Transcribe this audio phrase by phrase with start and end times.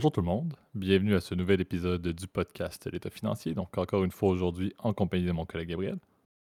[0.00, 3.52] Bonjour tout le monde, bienvenue à ce nouvel épisode du podcast L'État financier.
[3.52, 5.98] Donc encore une fois aujourd'hui en compagnie de mon collègue Gabriel.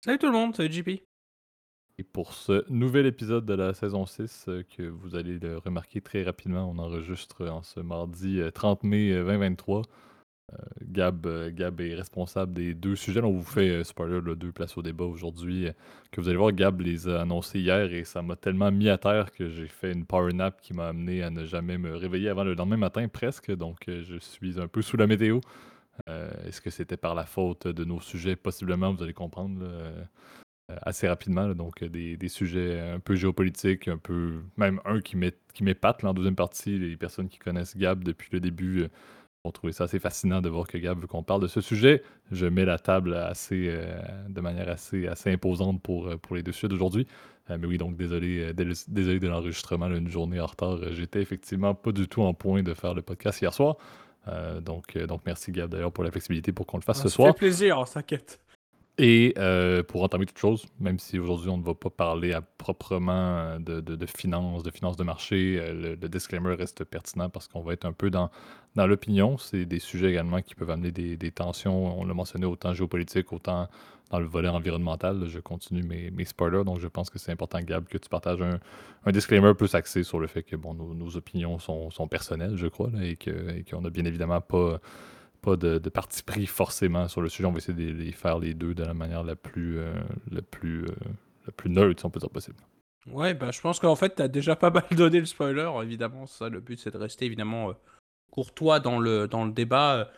[0.05, 0.91] Salut tout le monde, salut JP.
[1.99, 6.01] Et pour ce nouvel épisode de la saison 6 euh, que vous allez le remarquer
[6.01, 9.83] très rapidement, on enregistre en ce mardi euh, 30 mai euh, 2023.
[10.53, 13.21] Euh, Gab, euh, Gab est responsable des deux sujets.
[13.23, 15.69] On vous fait, euh, spoiler, là, deux places au débat aujourd'hui.
[16.11, 18.99] que vous allez voir, Gab les a annoncés hier et ça m'a tellement mis à
[18.99, 22.29] terre que j'ai fait une power nap qui m'a amené à ne jamais me réveiller
[22.29, 23.51] avant le lendemain matin presque.
[23.55, 25.41] Donc je suis un peu sous la météo.
[26.47, 28.35] Est-ce que c'était par la faute de nos sujets?
[28.35, 29.65] Possiblement, vous allez comprendre
[30.83, 31.55] assez rapidement.
[31.55, 36.15] donc des, sujets un peu géopolitiques, un peu même un qui m'é- qui m'épate en
[36.15, 36.79] deuxième partie.
[36.79, 38.89] Les personnes qui connaissent Gab depuis le début
[39.45, 42.03] vont trouver ça assez fascinant de voir que Gab veut qu'on parle de ce sujet.
[42.31, 46.43] Je mets la table assez, euh, de manière assez, assez imposante pour, euh, pour les
[46.43, 47.07] deux sujets d'aujourd'hui.
[47.49, 50.79] Euh, mais oui, donc désolé, dés- désolé de l'enregistrement, une journée en retard.
[50.93, 53.77] J'étais effectivement pas du tout en point de faire le podcast hier soir.
[54.29, 57.09] Euh, donc, donc merci Gab d'ailleurs pour la flexibilité pour qu'on le fasse Ah, ce
[57.09, 57.33] ça soir.
[57.33, 58.41] fait plaisir, t'inquiète.
[59.03, 62.43] Et euh, pour entamer toute chose, même si aujourd'hui on ne va pas parler à
[62.43, 67.49] proprement euh, de, de, finances, de finances de marché, euh, le, disclaimer reste pertinent parce
[67.49, 68.31] qu'on va être un peu dans,
[68.75, 69.39] dans l'opinion.
[69.39, 73.69] C'est des sujets également qui peuvent amener des, tensions, on l'a mentionné, autant géopolitique, autant
[74.11, 75.25] dans le volet environnemental.
[75.29, 78.43] Je continue mes, mes spoilers, donc je pense que c'est important, Gab, que tu partages
[78.43, 78.61] un,
[79.07, 82.67] un disclaimer plus axé sur le fait que bon, nos, opinions sont, sont personnelles, je
[82.67, 84.79] crois, là, et qu'on n'a bien évidemment pas
[85.41, 87.47] pas de, de parti pris forcément sur le sujet.
[87.47, 89.93] On va essayer de les faire les deux de la manière la plus, euh,
[90.31, 90.95] la plus, euh,
[91.47, 92.57] la plus neutre, si on peut dire possible.
[93.07, 96.27] Ouais, bah je pense qu'en fait, t'as déjà pas mal donné le spoiler, évidemment.
[96.27, 97.73] Ça, le but, c'est de rester évidemment euh,
[98.31, 100.11] courtois dans le, dans le débat.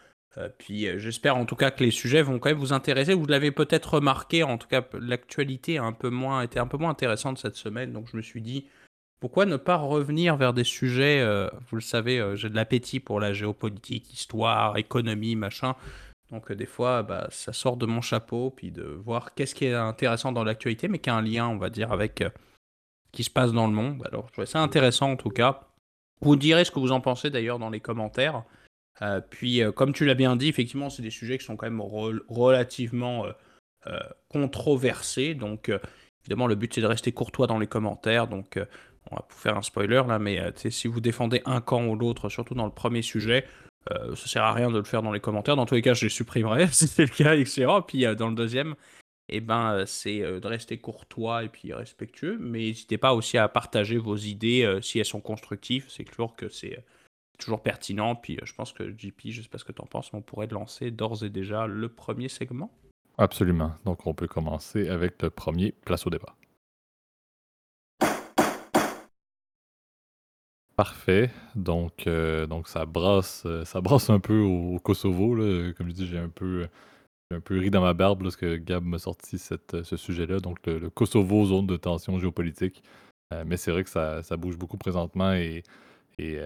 [0.58, 3.14] puis j'espère en tout cas que les sujets vont quand même vous intéresser.
[3.14, 6.76] Vous l'avez peut-être remarqué, en tout cas, l'actualité a un peu moins, était un peu
[6.76, 7.92] moins intéressante cette semaine.
[7.92, 8.66] Donc je me suis dit,
[9.22, 12.98] pourquoi ne pas revenir vers des sujets, euh, vous le savez, euh, j'ai de l'appétit
[12.98, 15.76] pour la géopolitique, histoire, économie, machin.
[16.32, 19.66] Donc euh, des fois, bah, ça sort de mon chapeau, puis de voir qu'est-ce qui
[19.66, 23.22] est intéressant dans l'actualité, mais qui a un lien, on va dire, avec ce qui
[23.22, 24.02] se passe dans le monde.
[24.10, 25.68] Alors je trouvais ça intéressant en tout cas.
[26.20, 28.42] Vous direz ce que vous en pensez d'ailleurs dans les commentaires.
[29.30, 32.22] Puis comme tu l'as bien dit, effectivement, c'est des sujets qui sont quand même rel-
[32.28, 33.26] relativement
[34.28, 35.34] controversés.
[35.34, 35.70] Donc
[36.22, 38.26] évidemment, le but c'est de rester courtois dans les commentaires.
[38.26, 38.58] Donc
[39.12, 41.96] on va vous faire un spoiler là, mais euh, si vous défendez un camp ou
[41.96, 43.44] l'autre, surtout dans le premier sujet,
[43.90, 45.56] euh, ça sert à rien de le faire dans les commentaires.
[45.56, 47.66] Dans tous les cas, je les supprimerai si c'est le cas, etc.
[47.86, 48.74] Puis euh, dans le deuxième,
[49.28, 52.38] eh ben, euh, c'est de rester courtois et puis respectueux.
[52.40, 55.86] Mais n'hésitez pas aussi à partager vos idées si elles sont constructives.
[55.88, 56.84] C'est clair que c'est
[57.38, 58.14] toujours pertinent.
[58.14, 60.22] Puis je pense que JP, je sais pas ce que tu en penses, mais on
[60.22, 62.70] pourrait lancer d'ores et déjà le premier segment.
[63.18, 63.74] Absolument.
[63.84, 66.34] Donc, on peut commencer avec le premier place au débat.
[70.76, 71.30] Parfait.
[71.54, 75.34] Donc, euh, donc ça brasse, euh, ça brasse un peu au, Kosovo.
[75.34, 75.72] là.
[75.74, 76.66] Comme je dis, j'ai un peu,
[77.32, 80.40] un peu ri dans ma barbe lorsque Gab m'a sorti ce sujet-là.
[80.40, 82.82] Donc, le, Kosovo, zone de tension géopolitique.
[83.34, 85.62] Euh, mais c'est vrai que ça, ça bouge beaucoup présentement et,
[86.18, 86.38] et,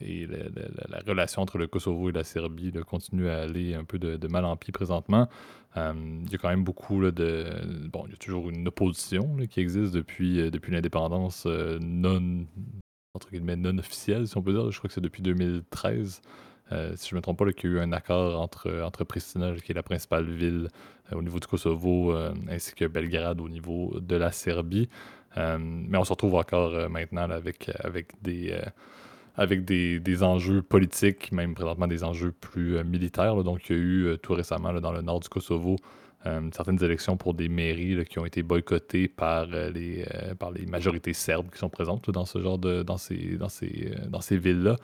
[0.00, 3.74] et la, la- la- la relation entre le Kosovo et la Serbie continue à aller
[3.74, 5.28] un peu de, mal en pis présentement.
[5.76, 7.46] Il y a quand même beaucoup de.
[7.92, 12.46] Bon, il y a toujours une opposition qui existe depuis, depuis l'indépendance non,
[13.18, 14.70] entre guillemets, non officielle, si on peut dire.
[14.70, 16.22] Je crois que c'est depuis 2013.
[16.72, 19.02] euh, si je ne me trompe pas, qu'il y a eu un accord entre, entre
[19.04, 20.68] Pristina, qui est la principale ville
[21.12, 24.88] euh, au niveau du Kosovo, euh, ainsi que Belgrade au niveau de la Serbie.
[25.36, 28.58] Mais on se retrouve encore maintenant avec, avec des.
[29.36, 33.44] avec des, des enjeux politiques, même présentement des enjeux plus militaires.
[33.44, 35.76] Donc, il y a eu tout récemment là, dans le nord du Kosovo
[36.26, 40.50] euh, certaines élections pour des mairies qui ont été boycottées par, euh, les, euh, par
[40.50, 44.76] les majorités serbes qui sont présentes dans ce genre de dans ces, villes-là.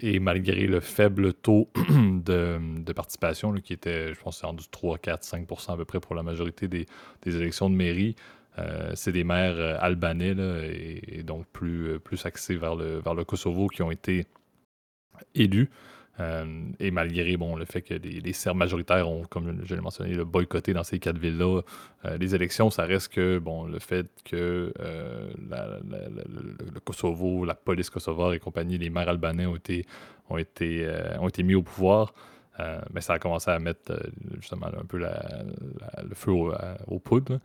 [0.00, 5.72] Et malgré le faible taux de, participation, qui était, je pense, rendu 3, 4, 5%
[5.72, 6.86] à peu près pour la majorité des,
[7.26, 8.14] élections de mairie,
[8.94, 10.36] c'est des maires albanais
[11.08, 14.26] et, donc plus, plus axés vers le, vers le Kosovo qui ont été
[15.34, 15.70] élus.
[16.20, 16.44] Euh,
[16.80, 20.14] et malgré bon, le fait que les, les Serbes majoritaires ont, comme je l'ai mentionné,
[20.14, 21.60] le boycotté dans ces quatre villes-là,
[22.06, 27.90] euh, les élections, ça reste que bon, le fait que euh, le, Kosovo, la police
[27.90, 29.86] kosovare et compagnie, les maires albanais ont été,
[30.28, 32.12] ont été, ont été mis au pouvoir.
[32.92, 33.92] Mais ça a commencé à mettre
[34.40, 36.52] justement un peu le feu au-
[36.88, 37.38] aux poudres.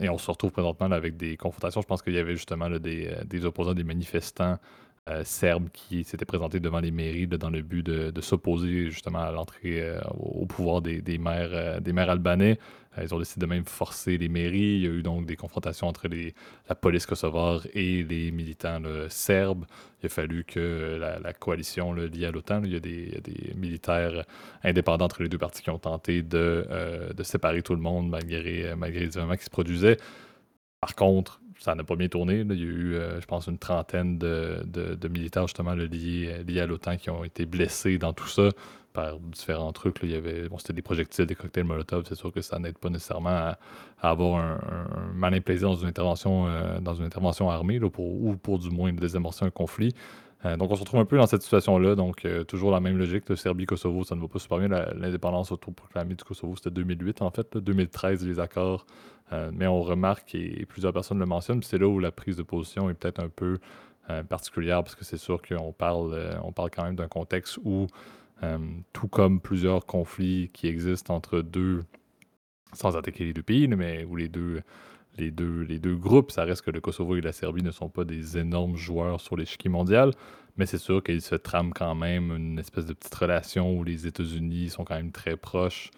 [0.00, 1.80] et on se retrouve présentement avec des confrontations.
[1.80, 4.58] Je pense qu'il y avait justement des, des opposants, des manifestants
[5.24, 9.96] serbes qui s'étaient présentés devant les mairies dans le but de, s'opposer justement à l'entrée
[10.18, 12.58] au pouvoir des, maires, des maires albanais.
[13.00, 14.58] ils ont décidé de même forcer les mairies.
[14.58, 16.08] Il y a eu donc des confrontations entre
[16.68, 19.64] la police kosovare et les militants serbes.
[20.02, 24.24] Il a fallu que la, coalition liée à l'OTAN, il, y a des militaires
[24.64, 28.74] indépendants entre les deux parties qui ont tenté de, de séparer tout le monde malgré,
[28.76, 29.98] malgré les événements qui se produisaient.
[30.86, 32.44] Par contre, ça n'a pas bien tourné.
[32.48, 36.96] Il y a eu, euh, je pense, une trentaine de, militaires justement liés, à l'OTAN
[36.96, 38.50] qui ont été blessés dans tout ça
[38.92, 39.98] par différents trucs.
[40.04, 42.04] Il y avait, bon, c'était des projectiles, des cocktails Molotov.
[42.08, 43.58] C'est sûr que ça n'aide pas nécessairement à,
[44.00, 46.78] avoir un, malin plaisir dans une intervention, euh,
[47.50, 47.90] armée ou
[48.36, 49.92] pour du moins désamorcer un conflit.
[50.44, 51.94] Euh, donc on se retrouve un peu dans cette situation-là.
[51.94, 53.24] Donc toujours la même logique.
[53.36, 54.68] Serbie-Kosovo, ça ne va pas super bien.
[54.68, 57.56] L'indépendance autoproclamée du Kosovo, c'était 2008 en fait.
[57.56, 58.86] 2013, les accords
[59.32, 62.42] euh, mais on remarque, et, plusieurs personnes le mentionnent, c'est là où la prise de
[62.42, 63.58] position est peut-être un peu
[64.10, 67.58] euh, particulière, parce que c'est sûr qu'on parle, euh, on parle quand même d'un contexte
[67.64, 67.86] où,
[68.92, 71.84] tout comme plusieurs conflits qui existent entre deux,
[72.74, 74.60] sans attaquer les deux pays, mais où les deux,
[75.18, 77.88] les deux, les deux groupes, ça reste que le Kosovo et la Serbie ne sont
[77.88, 80.12] pas des énormes joueurs sur l'échiquier mondial,
[80.56, 84.06] mais c'est sûr qu'ils se trament quand même une espèce de petite relation où les
[84.06, 85.90] États-Unis sont quand même très proches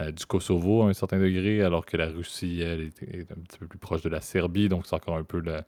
[0.00, 3.58] euh, du Kosovo à un certain degré, alors que la Russie, elle, est, un petit
[3.58, 4.68] peu plus proche de la Serbie.
[4.68, 5.64] Donc, c'est encore un peu la,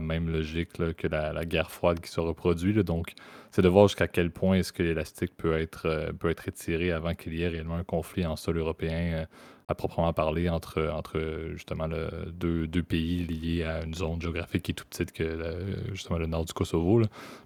[0.00, 2.74] même logique que la, guerre froide qui se reproduit.
[2.84, 3.14] Donc,
[3.50, 6.92] c'est de voir jusqu'à quel point est-ce que l'élastique peut être, euh, peut être étiré
[6.92, 9.26] avant qu'il y ait réellement un conflit en sol européen euh,
[9.68, 11.20] à proprement parler entre, entre
[11.52, 15.64] justement le, deux, deux, pays liés à une zone géographique qui est tout petite que
[15.92, 17.02] justement le nord du Kosovo.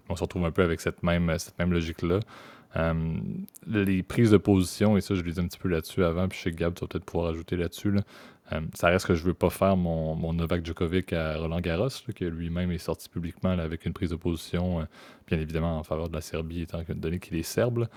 [0.09, 2.19] On se retrouve un peu avec cette même, cette même logique-là.
[2.77, 2.93] Euh,
[3.67, 6.39] les prises de position, et ça, je l'ai dit un petit peu là-dessus avant, puis
[6.39, 7.93] chez Gab, tu vas peut-être pouvoir ajouter là-dessus.
[8.53, 11.89] Euh, ça reste que je veux pas faire mon, mon Novak Djokovic à Roland Garros,
[12.15, 14.83] qui lui-même est sorti publiquement avec une prise de position, euh,
[15.27, 17.87] bien évidemment en faveur de la Serbie, étant donné qu'il est serbe.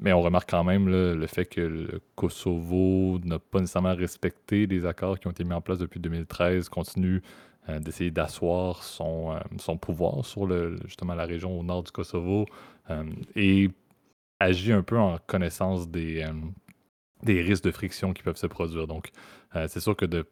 [0.00, 4.86] mais on remarque quand même le fait que le Kosovo n'a pas nécessairement respecté les
[4.86, 7.22] accords qui ont été mis en place depuis 2013, continue
[7.80, 9.40] d'essayer d'asseoir son,
[9.80, 10.48] pouvoir sur
[10.86, 12.46] justement la région au nord du Kosovo.
[13.34, 13.70] et
[14.40, 16.32] agit un peu en connaissance des, euh,
[17.22, 18.86] des risques de friction qui peuvent se produire.
[18.86, 19.10] Donc,
[19.54, 20.26] euh, c'est sûr que de,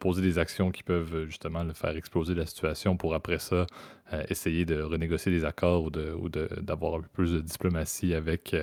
[0.00, 3.66] poser des actions qui peuvent euh, justement faire exploser la situation pour après ça
[4.30, 8.56] essayer de renégocier des accords ou, de, d'avoir un peu plus de diplomatie avec,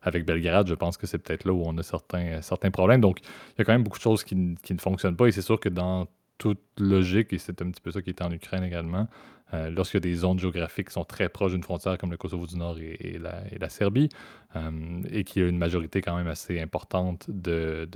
[0.00, 3.00] avec Belgrade, je pense que c'est peut-être là où on a certains, certains problèmes.
[3.00, 5.32] Donc, il y a quand même beaucoup de choses qui, qui ne fonctionnent pas et
[5.32, 6.06] c'est sûr que dans
[6.38, 9.08] toute logique, et c'est un petit peu ça qui est en Ukraine également,
[9.54, 12.78] euh, lorsque des zones géographiques sont très proches d'une frontière comme le Kosovo du Nord
[12.78, 14.08] et, la, Serbie,
[14.56, 17.88] euh, et qu'il y a une majorité quand même assez importante de,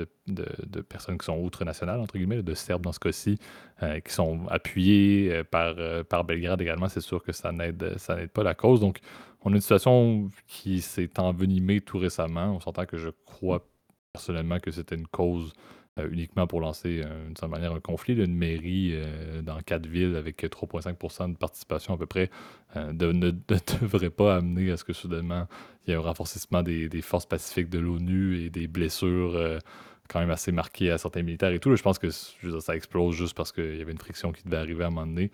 [0.88, 3.38] personnes qui sont outre-nationales, entre guillemets, de Serbes dans ce cas-ci,
[3.82, 5.74] euh, qui sont appuyés par,
[6.08, 8.80] par Belgrade également, c'est sûr que ça n'aide, ça n'aide pas la cause.
[8.80, 8.98] Donc,
[9.42, 12.56] on a une situation qui s'est envenimée tout récemment.
[12.56, 13.66] On s'entend que je crois
[14.12, 15.52] personnellement que c'était une cause
[15.98, 18.14] euh, uniquement pour lancer, euh, d'une certaine manière, un conflit.
[18.14, 22.28] d'une une mairie euh, dans quatre villes avec 3,5% de participation à peu près
[22.74, 23.12] ne
[23.80, 25.46] devrait pas amener à ce que soudainement
[25.86, 29.60] il y ait un renforcement des, forces pacifiques de l'ONU et des blessures
[30.08, 31.74] quand même assez marquées à certains militaires et tout.
[31.74, 34.84] je pense que ça explose juste parce qu'il y avait une friction qui devait arriver
[34.84, 35.30] à un moment donné.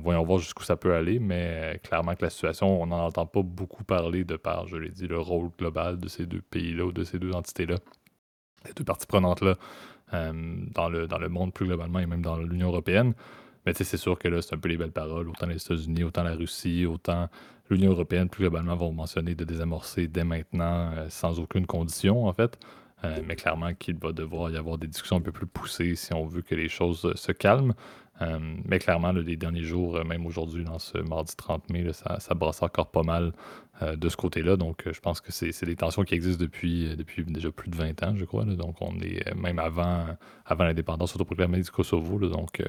[0.00, 3.42] voyons voir jusqu'où ça peut aller, mais clairement que la situation, on n'en entend pas
[3.42, 6.92] beaucoup parler de par, je l'ai dit, le rôle global de ces deux pays-là ou
[6.92, 7.76] de ces deux entités-là,
[8.64, 9.56] les deux parties prenantes-là
[10.12, 13.14] dans, le, dans le monde plus globalement et même dans l'Union européenne.
[13.66, 15.28] Mais c'est sûr que là, c'est un peu les belles paroles.
[15.28, 17.28] Autant les États-Unis, autant la Russie, autant
[17.70, 22.32] l'Union européenne plus globalement vont mentionner de désamorcer dès maintenant euh, sans aucune condition, en
[22.32, 22.58] fait.
[23.04, 26.12] Euh, mais clairement qu'il va devoir y avoir des discussions un peu plus poussées si
[26.14, 27.74] on veut que les choses se calment.
[28.20, 32.90] Mais clairement, les derniers jours, même aujourd'hui, dans ce mardi 30 mai, ça, brasse encore
[32.90, 33.32] pas mal
[33.82, 34.56] euh, de ce côté-là.
[34.56, 37.76] Donc, euh, je pense que c'est des tensions qui existent depuis, euh, déjà plus de
[37.76, 38.44] 20 ans, je crois.
[38.44, 40.06] Donc, on est même avant,
[40.58, 42.18] l'indépendance autoproclamée du Kosovo.
[42.18, 42.60] donc,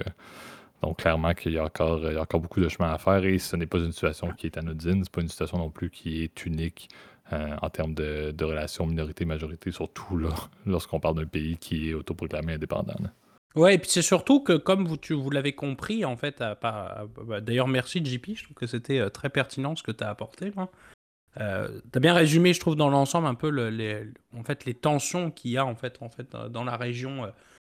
[0.98, 2.00] clairement qu'il y, a encore,
[2.40, 4.92] beaucoup de chemin à faire et ce n'est pas une situation qui est anodine.
[4.92, 6.90] Ce n'est pas une situation non plus qui est unique
[7.32, 10.20] en termes de relations minorité-majorité, surtout
[10.66, 12.96] lorsqu'on parle d'un pays qui est autoproclamé indépendant.
[13.56, 17.08] Ouais, et puis c'est surtout que, comme vous, vous l'avez compris, en fait, bah,
[17.42, 20.52] d'ailleurs, merci JP, je trouve que c'était très pertinent ce que tu as apporté.
[21.38, 24.04] Euh, tu as bien résumé, je trouve, dans l'ensemble un peu les,
[24.36, 27.30] en fait, les tensions qu'il y a en fait, en fait, dans la région euh,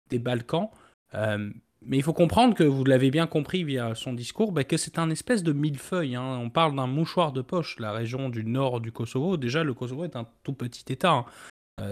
[0.10, 0.70] des Balkans.
[1.16, 1.50] Euh,
[1.82, 5.00] mais il faut comprendre que vous l'avez bien compris via son discours, bah, que c'est
[5.00, 6.16] un espèce de millefeuille.
[6.16, 6.40] Hein.
[6.42, 9.38] On parle d'un mouchoir de poche, la région du nord du Kosovo.
[9.38, 11.12] Déjà, le Kosovo est un tout petit État.
[11.12, 11.26] Hein.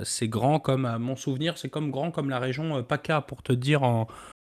[0.03, 3.53] C'est grand comme, à mon souvenir, c'est comme grand comme la région PACA, pour te
[3.53, 4.07] dire en,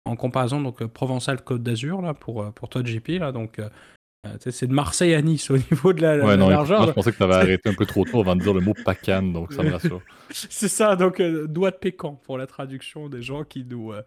[0.05, 3.07] en comparaison, donc Provençal Côte d'Azur, là, pour, pour toi, JP.
[3.19, 3.59] Là, donc
[4.25, 6.87] Euh, c'est de Marseille à Nice au niveau de la, ouais, non, largeur.
[6.87, 8.73] je pensais que tu avais arrêté un peu trop tôt avant de dire le mot
[8.85, 10.01] PACAN, donc ça me rassure.
[10.31, 14.01] c'est ça, donc euh, doigt de Pécan pour la traduction des gens qui nous, euh,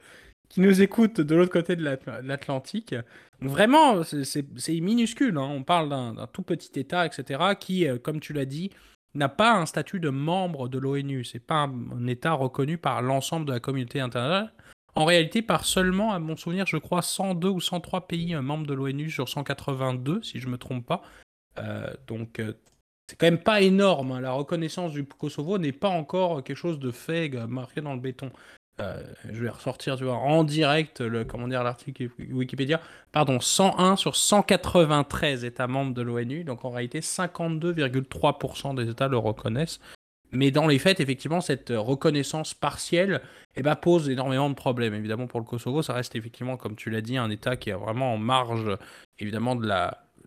[0.49, 1.85] qui nous écoutent de l'autre côté de
[2.23, 2.95] l'Atlantique.
[3.41, 5.37] Vraiment, c'est minuscule.
[5.37, 5.49] Hein.
[5.51, 8.71] On parle d'un tout petit État, etc., qui, comme tu l'as dit,
[9.17, 11.25] n'a pas un statut de membre de l'ONU.
[11.25, 14.53] C'est pas un, État reconnu par l'ensemble de la communauté internationale
[14.97, 18.67] en réalité par seulement, à mon souvenir, je crois 102 ou 103 pays euh, membres
[18.67, 21.03] de l'ONU sur 182, si je ne me trompe pas.
[21.59, 22.55] Euh, donc euh,
[23.07, 24.13] c'est quand même pas énorme.
[24.13, 24.21] Hein.
[24.23, 28.33] La reconnaissance du Kosovo n'est pas encore quelque chose de fait, marqué dans le béton.
[28.79, 32.81] Je vais ressortir en direct le comment dire l'article Wikipédia.
[33.13, 36.45] Pardon, 101 sur 193 États membres de l'ONU.
[36.45, 39.81] Donc en réalité, 52,3% des États le reconnaissent.
[40.33, 43.23] Mais dans les faits, effectivement, cette reconnaissance partielle
[43.55, 44.93] eh ben, pose énormément de problèmes.
[44.93, 47.75] Évidemment, pour le Kosovo, ça reste effectivement, comme tu l'as dit, un État qui est
[47.75, 48.77] vraiment en marge,
[49.19, 49.67] évidemment, de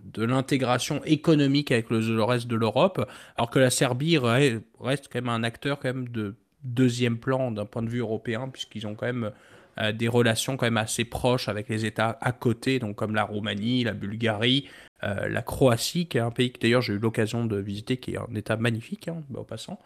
[0.03, 5.29] de l'intégration économique avec le, reste de l'Europe, alors que la Serbie reste quand même
[5.29, 9.05] un acteur quand même de deuxième plan d'un point de vue européen, puisqu'ils ont quand
[9.05, 9.31] même
[9.79, 13.23] euh, des relations quand même assez proches avec les États à côté, donc comme la
[13.23, 14.67] Roumanie, la Bulgarie,
[15.03, 18.11] euh, la Croatie, qui est un pays que d'ailleurs j'ai eu l'occasion de visiter, qui
[18.11, 19.79] est un État magnifique, hein, bah, au passant.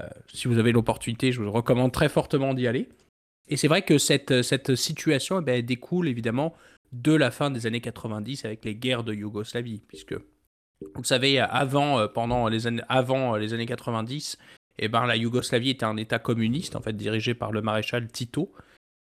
[0.00, 2.88] Euh, si vous avez l'opportunité, je vous recommande très fortement d'y aller.
[3.48, 6.54] Et c'est vrai que cette, cette situation eh ben, découle évidemment
[6.92, 10.16] de la fin des années 90 avec les guerres de Yougoslavie, puisque
[10.94, 14.36] vous savez, avant, pendant les années, avant les années 90,
[14.78, 18.52] eh ben, la Yougoslavie était un État communiste, en fait, dirigé par le maréchal Tito.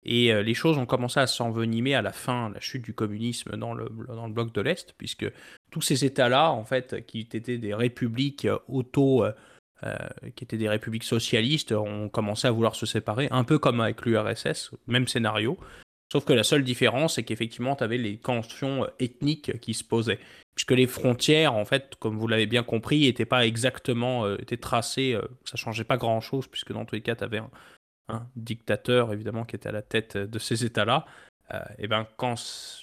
[0.05, 3.57] Et euh, les choses ont commencé à s'envenimer à la fin, la chute du communisme
[3.57, 5.27] dans le, dans le bloc de l'Est, puisque
[5.71, 9.97] tous ces États-là, en fait, qui étaient des républiques auto, euh,
[10.37, 14.05] qui étaient des républiques socialistes, ont commencé à vouloir se séparer, un peu comme avec
[14.05, 15.59] l'URSS, même scénario.
[16.13, 20.21] Sauf que la seule différence, c'est qu'effectivement, tu avais les tensions ethniques qui se posaient.
[20.55, 24.57] Puisque les frontières, en fait, comme vous l'avez bien compris, n'étaient pas exactement euh, étaient
[24.57, 27.41] tracées, euh, ça changeait pas grand-chose, puisque dans tous les cas, tu avais
[28.09, 31.07] un, dictateur, évidemment, qui était à la tête de ces États-là.
[31.79, 32.37] et ben quand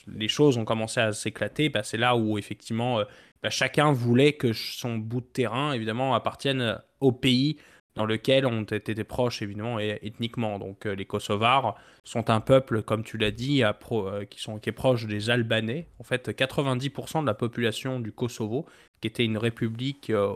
[0.07, 3.03] les choses ont commencé à s'éclater, ben, c'est là où effectivement
[3.43, 7.57] bah, chacun voulait que son bout de terrain, évidemment, appartienne au pays
[7.95, 10.59] dans lequel on était proches, évidemment, et ethniquement.
[10.59, 14.69] Donc euh, les Kosovars sont un peuple, comme tu l'as dit, euh, qui, sont, qui
[14.69, 15.87] est proche des Albanais.
[15.99, 18.65] En fait, 90% de la population du Kosovo,
[19.01, 20.35] qui était une république euh,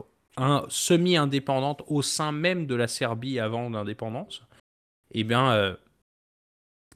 [0.68, 4.44] semi-indépendante au sein même de la Serbie avant l'indépendance,
[5.12, 5.78] eh bien,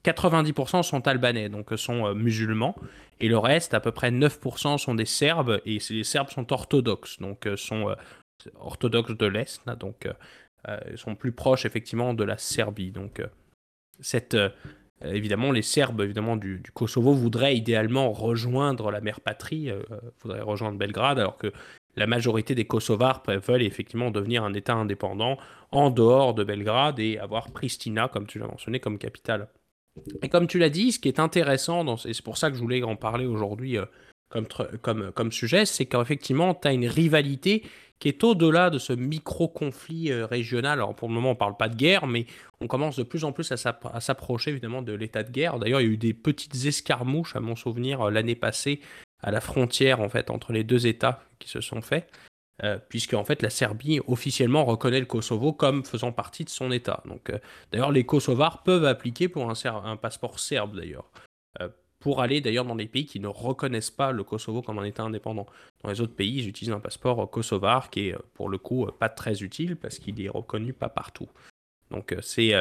[0.03, 2.75] 90% sont albanais, donc sont musulmans,
[3.21, 7.19] et le reste, à peu près 9% sont des Serbes, et les Serbes sont orthodoxes,
[7.19, 7.95] donc sont
[8.55, 10.05] orthodoxes de l'Est, donc
[10.95, 12.91] sont plus proches effectivement de la Serbie.
[12.91, 13.21] Donc
[13.99, 14.37] cette,
[15.03, 19.71] évidemment, les Serbes évidemment du, Kosovo voudraient idéalement rejoindre la mère patrie,
[20.21, 21.51] voudraient rejoindre Belgrade, alors que
[21.95, 25.37] la majorité des Kosovars veulent effectivement devenir un État indépendant
[25.71, 29.49] en dehors de Belgrade et avoir Pristina, comme tu l'as mentionné, comme capitale.
[30.21, 32.61] Et comme tu l'as dit, ce qui est intéressant, et c'est pour ça que je
[32.61, 33.85] voulais en parler aujourd'hui euh,
[34.29, 34.47] comme,
[34.81, 37.63] comme, comme sujet, c'est qu'effectivement, tu as une rivalité
[37.99, 40.79] qui est au-delà de ce micro-conflit euh, régional.
[40.79, 42.25] Alors pour le moment, on ne parle pas de guerre, mais
[42.61, 45.59] on commence de plus en plus à s'approcher évidemment de l'état de guerre.
[45.59, 48.79] D'ailleurs, il y a eu des petites escarmouches, à mon souvenir, euh, l'année passée,
[49.21, 52.09] à la frontière en fait entre les deux États qui se sont faits.
[52.61, 56.73] Euh, puisque en fait la Serbie officiellement reconnaît le Kosovo comme faisant partie de son
[56.73, 57.03] État.
[57.71, 61.09] D'ailleurs, les Kosovars peuvent appliquer pour un, passeport serbe d'ailleurs,
[61.99, 65.03] pour aller d'ailleurs dans des pays qui ne reconnaissent pas le Kosovo comme un État
[65.03, 65.45] indépendant.
[65.83, 69.09] Dans les autres pays, ils utilisent un passeport kosovar qui est pour le coup pas
[69.09, 71.27] très utile parce qu'il est reconnu pas partout.
[71.91, 72.53] Donc, c'est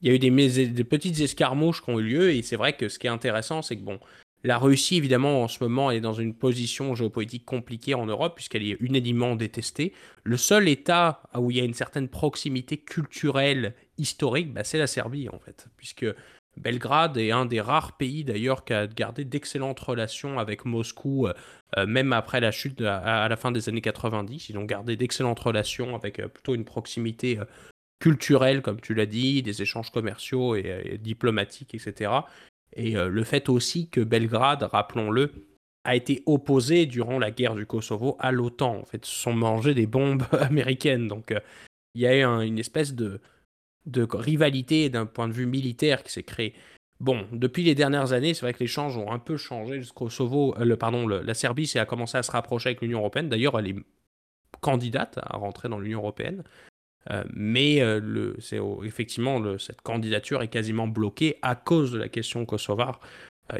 [0.00, 2.76] il y a eu des, des, petites escarmouches qui ont eu lieu et c'est vrai
[2.76, 4.00] que ce qui est intéressant, c'est que bon,
[4.44, 8.64] la Russie, évidemment, en ce moment, est dans une position géopolitique compliquée en Europe, puisqu'elle
[8.64, 9.92] est unanimement détestée.
[10.24, 14.88] Le seul État où il y a une certaine proximité culturelle, historique, bah, c'est la
[14.88, 16.06] Serbie, en fait, puisque
[16.56, 21.32] Belgrade est un des rares pays, d'ailleurs, qui a gardé d'excellentes relations avec Moscou, euh,
[21.78, 24.50] euh, même après la chute à, la fin des années 90.
[24.50, 27.38] Ils ont gardé d'excellentes relations avec euh, plutôt une proximité
[28.00, 32.10] culturelle, comme tu l'as dit, des échanges commerciaux et diplomatiques, etc.
[32.74, 35.30] Et le fait aussi que Belgrade, rappelons-le,
[35.84, 38.80] a été opposé durant la guerre du Kosovo à l'OTAN.
[38.80, 41.06] En fait, se sont mangés des bombes américaines.
[41.06, 41.32] Donc,
[41.94, 43.20] il y a eu une espèce de,
[43.86, 46.54] de rivalité d'un point de vue militaire qui s'est créée.
[47.02, 49.78] Bon, depuis les dernières années, c'est vrai que les changes ont un peu changé.
[49.78, 53.28] Le Kosovo, euh, le, pardon, la Serbie a commencé à se rapprocher avec l'Union européenne.
[53.28, 53.76] D'ailleurs, elle est
[54.60, 56.44] candidate à rentrer dans l'Union européenne.
[57.10, 62.08] Euh, mais euh, le, c'est, effectivement, cette candidature est quasiment bloquée à cause de la
[62.08, 63.00] question kosovare.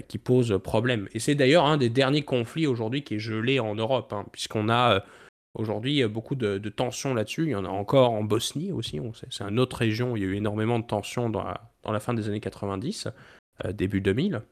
[0.07, 1.09] qui pose problème.
[1.13, 4.69] Et c'est d'ailleurs un des derniers conflits aujourd'hui qui est gelé en Europe, hein, puisqu'on
[4.69, 5.05] a
[5.55, 7.45] aujourd'hui beaucoup de, tensions là-dessus.
[7.45, 9.01] Il y en a encore en Bosnie aussi.
[9.31, 12.15] C'est une autre région où il y a eu énormément de tensions dans la, fin
[12.15, 13.09] des années 90,
[13.73, 14.43] début 2000.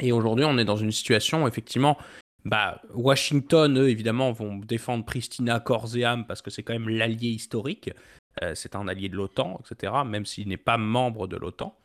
[0.00, 1.96] Et aujourd'hui, on est dans une situation, effectivement,
[2.44, 6.88] bah, Washington, eux, évidemment, vont défendre Pristina corps et âme parce que c'est quand même
[6.88, 7.90] l'allié historique.
[8.42, 11.76] Euh, c'est un allié de l'OTAN, etc., même s'il n'est pas membre de l'OTAN.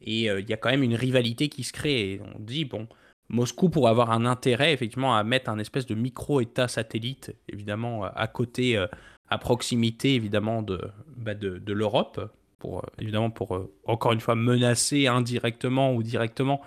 [0.00, 2.20] Et euh, il y a quand même une rivalité qui se crée.
[2.34, 2.88] On dit, bon,
[3.28, 8.26] Moscou pourrait avoir un intérêt, effectivement, à mettre un espèce de micro-État satellite, évidemment, à
[8.28, 8.86] côté, euh,
[9.28, 10.80] à proximité, évidemment, de,
[11.16, 11.32] bah,
[11.66, 16.60] l'Europe, pour, évidemment, pour, encore une fois, menacer indirectement ou directement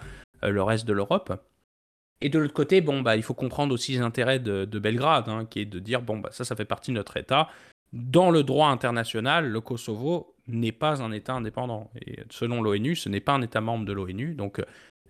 [0.44, 1.34] le reste de l'Europe.
[2.22, 5.46] Et de l'autre côté, bon, bah, il faut comprendre aussi les intérêts de, Belgrade, hein,
[5.46, 7.50] qui est de dire, bon, bah, ça, ça fait partie de notre État.
[7.94, 11.92] Dans le droit international, le Kosovo n'est pas un État indépendant.
[12.06, 14.34] Et selon l'ONU, ce n'est pas un État membre de l'ONU.
[14.34, 14.62] Donc,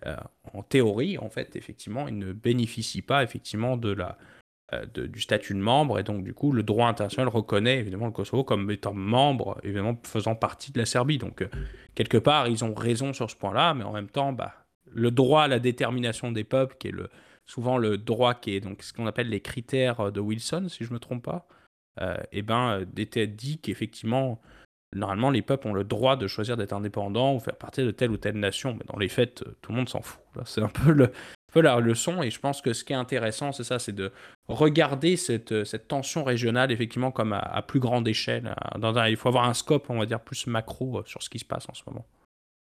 [0.06, 0.16] euh,
[0.54, 4.18] en théorie, en fait, effectivement, il ne bénéficie pas effectivement de la,
[4.72, 5.98] euh, du statut de membre.
[5.98, 9.98] Et donc, du coup, le droit international reconnaît évidemment le Kosovo comme étant membre, évidemment,
[10.04, 11.18] faisant partie de la Serbie.
[11.18, 11.48] Donc, euh,
[11.94, 14.54] quelque part, ils ont raison sur ce point-là, mais en même temps, bah,
[14.90, 17.10] le droit à la détermination des peuples, qui est le,
[17.46, 20.90] souvent le droit qui est donc ce qu'on appelle les critères de Wilson, si je
[20.90, 21.46] ne me trompe pas,
[22.30, 24.40] et ben, était dit qu'effectivement,
[24.94, 28.10] normalement, les peuples ont le droit de choisir d'être indépendants ou faire partie de telle
[28.10, 28.74] ou telle nation.
[28.74, 30.20] Mais dans les faits, tout le monde s'en fout.
[30.44, 31.12] C'est un peu, le,
[31.54, 32.22] la leçon.
[32.22, 34.12] Et je pense que ce qui est intéressant, c'est ça, c'est de
[34.48, 38.54] regarder cette, cette, tension régionale, effectivement, comme à, plus grande échelle.
[38.78, 41.38] Dans il faut avoir un scope, on va dire, plus macro euh, sur ce qui
[41.38, 42.06] se passe en ce moment.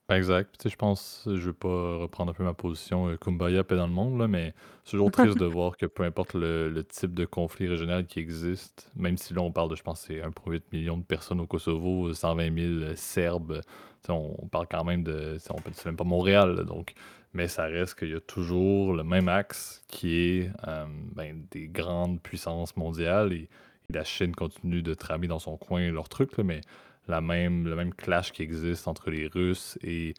[0.10, 0.56] Exact.
[0.58, 3.75] Tu sais, je pense, je vais pas reprendre un peu ma position, euh, Kumbaya, paix
[3.75, 7.13] dans le monde, là, mais c'est toujours triste de voir que peu importe le, type
[7.13, 10.62] de conflit régional qui existe, même si là on parle de, je pense, c'est 1,8
[10.72, 13.62] million de personnes au Kosovo, 120 000 Serbes,
[14.08, 16.93] on, parle quand même de, on peut même pas Montréal, donc,
[17.34, 21.67] mais ça reste qu'il y a toujours le même axe qui est euh, ben, des
[21.67, 23.50] grandes puissances mondiales et,
[23.91, 26.62] la Chine continue de tramer dans son coin leur truc, mais
[27.10, 30.13] la même, le même clash qui existe entre les Russes et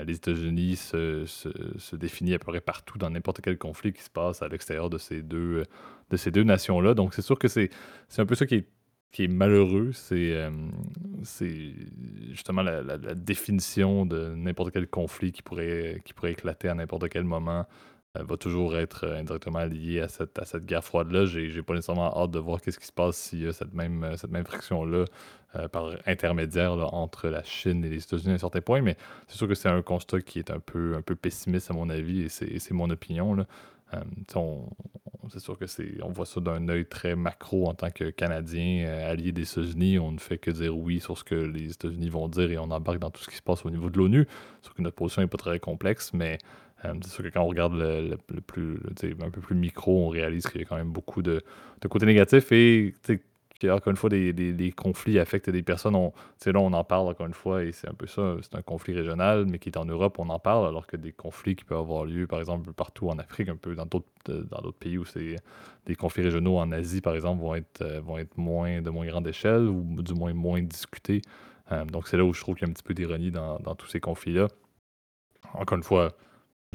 [0.00, 4.02] euh, les États-Unis se, se, définit à peu près partout dans n'importe quel conflit qui
[4.02, 5.64] se passe à l'extérieur de ces deux,
[6.10, 6.94] de ces deux nations-là.
[6.94, 7.70] Donc c'est sûr que c'est
[8.18, 8.68] un peu ça qui est,
[9.12, 9.92] qui est malheureux.
[9.92, 10.50] C'est euh,
[12.30, 17.24] justement la, définition de n'importe quel conflit qui pourrait, qui pourrait éclater à n'importe quel
[17.24, 17.66] moment
[18.16, 21.26] euh, va toujours être indirectement lié à cette, à cette guerre froide-là.
[21.26, 24.14] J'ai pas nécessairement hâte de voir qu'est-ce qui se passe s'il y a cette même,
[24.16, 25.06] cette même friction-là
[25.58, 28.96] euh, par intermédiaire entre la Chine et les États-Unis à un certain point, mais
[29.28, 31.88] c'est sûr que c'est un constat qui est un peu, un peu pessimiste à mon
[31.88, 33.46] avis, et c'est mon opinion.
[33.94, 34.00] Euh,
[35.28, 38.86] c'est sûr que c'est on voit ça d'un œil très macro en tant que Canadien
[38.86, 39.98] euh, allié des États-Unis.
[39.98, 42.70] On ne fait que dire oui sur ce que les États-Unis vont dire et on
[42.70, 44.26] embarque dans tout ce qui se passe au niveau de l'ONU.
[44.62, 46.38] Sauf que notre position n'est pas très complexe, mais
[46.82, 48.78] c'est sûr que quand on regarde le, plus,
[49.20, 51.42] un peu plus micro, on réalise qu'il y a quand même beaucoup de,
[51.80, 52.94] de côtés négatifs et
[53.64, 55.94] encore une fois, des, conflits affectent des personnes.
[55.94, 56.12] On,
[56.44, 58.36] là, on en parle encore une fois, et c'est un peu ça.
[58.42, 61.12] C'est un conflit régional, mais qui est en Europe, on en parle, alors que des
[61.12, 64.42] conflits qui peuvent avoir lieu, par exemple, partout en Afrique, un peu dans d'autres, euh,
[64.44, 65.36] dans d'autres pays où c'est
[65.86, 69.06] des conflits régionaux en Asie, par exemple, vont être, euh, vont être moins, de moins
[69.06, 71.22] grande échelle ou du moins moins discutés.
[71.72, 73.58] Euh, donc, c'est là où je trouve qu'il y a un petit peu d'ironie dans,
[73.58, 74.48] dans tous ces conflits-là.
[75.54, 76.12] Encore une fois,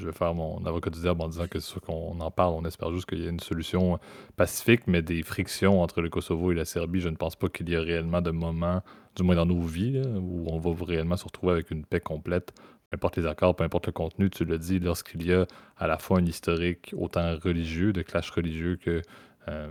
[0.02, 2.54] je vais faire mon avocat du diable en disant que c'est sûr qu'on en parle,
[2.56, 4.00] on espère juste qu'il y ait une solution
[4.36, 7.70] pacifique, mais des frictions entre le Kosovo et la Serbie, je ne pense pas qu'il
[7.70, 8.82] y ait réellement de moments,
[9.16, 12.54] du moins dans nos vies, où on va réellement se retrouver avec une paix complète.
[12.90, 15.46] Peu importe les accords, peu importe le contenu, tu le dis, lorsqu'il y a
[15.78, 19.02] à la fois un historique autant religieux, de clash religieux que
[19.48, 19.70] euh,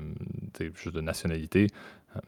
[0.75, 1.69] juste de nationalité,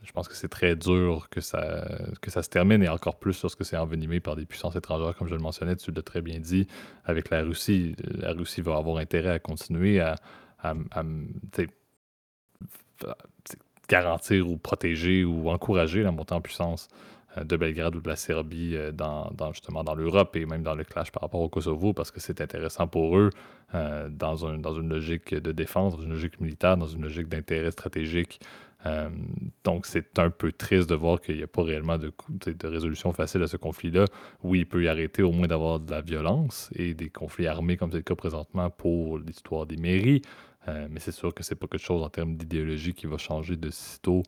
[0.02, 1.88] je pense que c'est très dur que ça,
[2.20, 5.28] que ça se termine et encore plus lorsque c'est envenimé par des puissances étrangères, comme
[5.28, 6.66] je le mentionnais, tu l'as très bien dit,
[7.04, 7.96] avec la Russie.
[8.04, 10.16] La Russie va avoir intérêt à continuer à,
[13.88, 16.88] garantir ou protéger ou encourager la montée en puissance
[17.36, 20.74] euh, de Belgrade ou de la Serbie euh, dans, justement dans l'Europe et même dans
[20.74, 23.30] le clash par rapport au Kosovo parce que c'est intéressant pour eux
[23.74, 27.70] euh, dans, dans une logique de défense, dans une logique militaire, dans une logique d'intérêt
[27.70, 28.40] stratégique
[28.86, 29.10] euh,
[29.64, 32.12] donc, c'est un peu triste de voir qu'il n'y a pas réellement de,
[32.64, 34.06] résolution facile à ce conflit-là.
[34.42, 37.76] Oui, il peut y arrêter au moins d'avoir de la violence et des conflits armés,
[37.76, 40.22] comme c'est le cas présentement pour l'histoire des mairies.
[40.68, 43.56] Euh, mais c'est sûr que c'est pas quelque chose en termes d'idéologie qui va changer
[43.56, 44.22] de sitôt.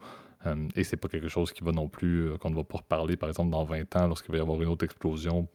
[0.46, 3.16] Euh, et c'est pas quelque chose qui va non plus, qu'on ne va pas reparler,
[3.16, 5.48] par exemple, dans 20 ans, lorsqu'il va y avoir une autre explosion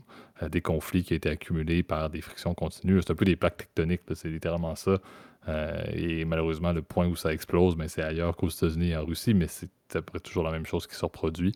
[0.49, 3.02] des conflits qui a été accumulés par des frictions continues.
[3.02, 4.99] C'est un peu des plaques tectoniques, c'est littéralement ça.
[5.47, 9.06] Euh, et malheureusement, le point où ça explose, ben, c'est ailleurs qu'aux États-Unis et en
[9.06, 11.54] Russie, mais c'est à peu près toujours la même chose qui se reproduit.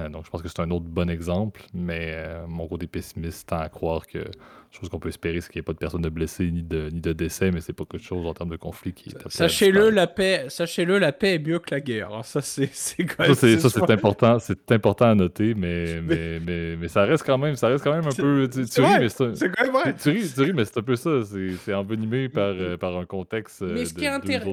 [0.00, 3.48] Euh, donc, je pense que c'est un autre bon exemple, mais euh, mon côté pessimiste
[3.48, 4.24] tend à croire que
[4.70, 6.88] chose qu'on peut espérer, c'est qu'il n'y ait pas de personnes de blessées ni de,
[6.90, 9.90] ni de décès, mais c'est pas quelque chose en termes de conflit qui est Sachez-le,
[9.90, 12.12] la paix, sachez-le, la paix est mieux que la guerre.
[12.12, 12.22] Hein.
[12.22, 12.68] Ça, c'est
[13.04, 13.34] quand même.
[13.34, 17.56] Ça, c'est important, c'est important à noter, mais, mais, mais, mais, ça reste quand même,
[17.56, 18.48] ça reste quand même un peu.
[18.50, 19.94] Tu, ris, mais c'est quand même vrai.
[19.94, 21.20] Tu, ris, mais c'est un peu ça.
[21.64, 24.44] C'est envenimé par, euh, par un contexte mais ce de, qui est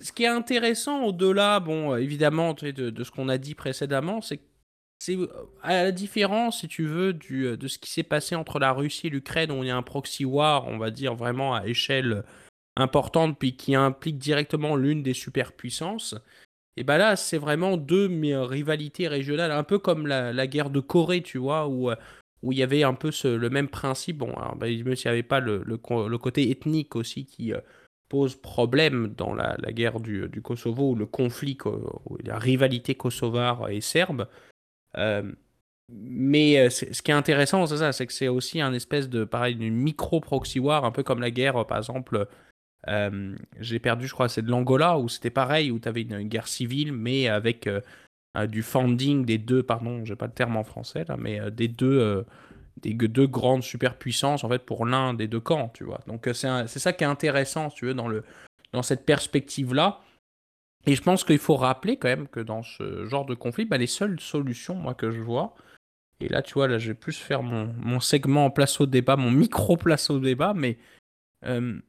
[0.00, 4.38] Ce qui est intéressant au-delà, bon, évidemment, de, de ce qu'on a dit précédemment, c'est
[4.38, 4.42] que
[5.02, 5.26] c'est euh,
[5.62, 9.08] à la différence, si tu veux, euh, de ce qui s'est passé entre la Russie
[9.08, 12.22] et l'Ukraine, où il y a un proxy war, on va dire vraiment à échelle
[12.76, 16.14] importante, puis qui implique directement l'une des superpuissances.
[16.76, 18.08] Et ben là, c'est vraiment deux
[18.44, 21.96] rivalités régionales, un peu comme la, guerre de Corée, tu vois, où, euh,
[22.44, 24.18] il y avait un peu le même principe.
[24.18, 25.76] Bon, alors, ben, s'il n'y avait pas le, le,
[26.18, 27.52] côté ethnique aussi qui
[28.08, 31.58] pose problème dans la, guerre du, du, Kosovo, ou le conflit,
[32.24, 34.28] la rivalité kosovare et serbe.
[34.98, 35.32] Euh,
[35.88, 39.24] mais euh, ce qui est intéressant, c'est ça, c'est que c'est aussi un espèce de,
[39.24, 42.28] pareil, une micro-proxy war, un peu comme la guerre, par exemple,
[42.88, 46.22] euh, j'ai perdu, je crois, c'est de l'Angola, où c'était pareil, où tu avais une,
[46.28, 47.68] guerre civile, mais avec
[48.48, 52.24] du funding des deux, pardon, j'ai pas le terme en français, là, mais des deux,
[52.80, 56.00] des deux grandes superpuissances, en fait, pour l'un des deux camps, tu vois.
[56.06, 58.24] Donc c'est ça qui est intéressant, tu veux, dans, le,
[58.72, 60.00] dans cette perspective-là.
[60.86, 63.78] Et je pense qu'il faut rappeler quand même que dans ce genre de conflit, bah,
[63.78, 65.54] les seules solutions, moi, que je vois,
[66.22, 69.16] et là, tu vois, là, je vais plus faire mon, segment en place au débat,
[69.16, 70.78] mon micro place au débat, mais
[71.44, 71.80] euh,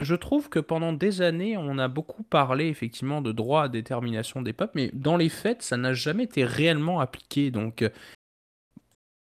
[0.00, 4.42] je trouve que pendant des années, on a beaucoup parlé effectivement de droit à détermination
[4.42, 7.50] des peuples, mais dans les faits, ça n'a jamais été réellement appliqué.
[7.50, 7.90] Donc,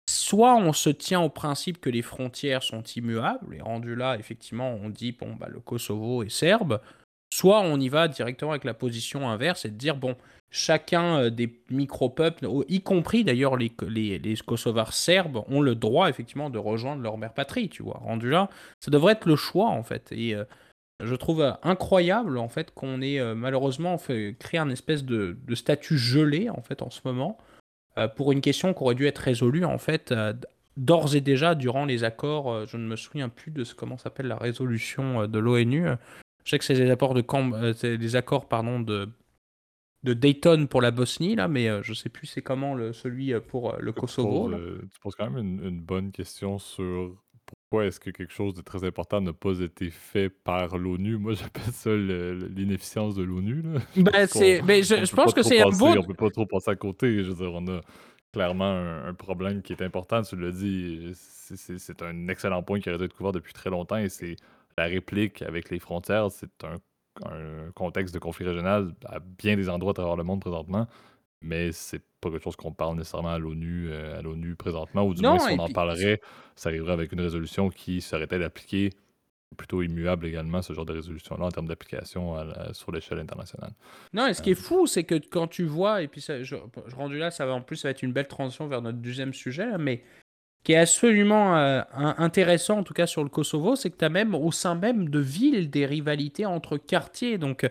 [0.10, 4.74] soit on se tient au principe que les frontières sont immuables, et rendu là, effectivement,
[4.74, 6.82] on dit, bon, bah, le Kosovo est serbe,
[7.34, 10.16] Soit on y va directement avec la position inverse et de dire, bon,
[10.52, 16.10] chacun euh, des micro-peuples, y compris d'ailleurs les, les, les, Kosovars serbes, ont le droit
[16.10, 18.00] effectivement de rejoindre leur mère patrie, tu vois.
[18.04, 20.12] Rendu là, ça devrait être le choix en fait.
[20.12, 20.44] Et euh,
[21.04, 25.56] je trouve euh, incroyable en fait qu'on ait malheureusement fait, créé un espèce de, de,
[25.56, 27.40] statut gelé en fait en ce moment
[28.16, 30.14] pour une question qui aurait dû être résolue en fait
[30.78, 32.68] d'ores et déjà durant les accords.
[32.68, 35.90] je ne me souviens plus de ce comment s'appelle la résolution de l'ONU
[36.44, 39.10] je sais que c'est des accords de camp, euh, des accords pardon de
[40.04, 43.34] de Dayton pour la Bosnie là, mais euh, je sais plus c'est comment le, celui
[43.34, 44.52] euh, pour le Kosovo.
[44.52, 48.84] tu poses quand même une, bonne question sur pourquoi est-ce que quelque chose de très
[48.84, 51.18] important n'a pas été fait par l'ONU.
[51.18, 53.64] Moi, j'appelle ça l'inefficience de l'ONU.
[53.98, 55.98] Ben, c'est, mais je, pense que c'est un bon.
[55.98, 57.24] On peut pas trop passer à côté.
[57.24, 57.82] Je veux dire, on a
[58.34, 60.22] clairement un, problème qui est important.
[60.24, 63.98] Tu l'as dit, c'est un excellent point qui aurait dû être couvert depuis très longtemps
[63.98, 64.36] et c'est
[64.78, 66.78] la réplique avec les frontières, c'est un,
[67.76, 70.88] contexte de conflit régional à bien des endroits à travers le monde présentement,
[71.42, 75.14] mais c'est pas quelque chose qu'on parle nécessairement à l'ONU euh, à l'ONU présentement, ou
[75.14, 76.22] du moins si on en parlerait,
[76.56, 78.90] ça arriverait avec une résolution qui serait-elle appliquée
[79.54, 82.36] plutôt immuable également, ce genre de résolution-là, en termes d'application
[82.74, 83.74] sur l'échelle internationale.
[84.12, 84.64] Non, et ce qui est euh.
[84.64, 86.56] fou, c'est que quand tu vois, et puis ça, je,
[86.88, 88.98] je rendu là, ça va en plus, ça va être une belle transition vers notre
[88.98, 90.04] deuxième sujet, mais
[90.64, 94.10] qui est absolument euh, intéressant, en tout cas sur le Kosovo, c'est que tu as
[94.10, 97.38] même au sein même de villes des rivalités entre quartiers.
[97.38, 97.70] Donc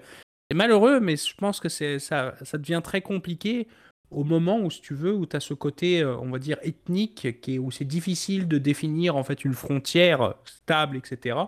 [0.50, 3.66] c'est malheureux, mais je pense que ça, devient très compliqué
[4.11, 6.59] au moment où, si tu veux, où tu as ce côté, euh, on va dire,
[6.62, 11.38] ethnique, qui est, où c'est difficile de définir en fait une frontière stable, etc.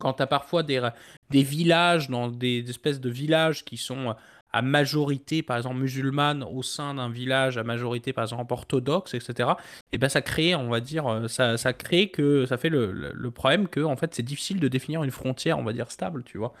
[0.00, 0.88] Quand tu as parfois des,
[1.28, 4.16] des villages, dans des espèces de villages qui sont
[4.52, 9.50] à majorité, par exemple, musulmane au sein d'un village à majorité, par exemple, orthodoxe, etc.,
[9.92, 12.92] et ben ça crée, on va dire, euh, ça, ça crée que ça fait le,
[12.92, 16.22] le problème que, en fait, c'est difficile de définir une frontière, on va dire, stable,
[16.24, 16.52] tu vois.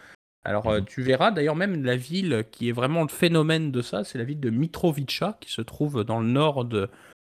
[0.44, 0.86] Alors, euh, mhm.
[0.86, 4.24] tu verras d'ailleurs même la ville qui est vraiment le phénomène de ça, c'est la
[4.24, 6.88] ville de Mitrovica, qui se trouve dans le nord de,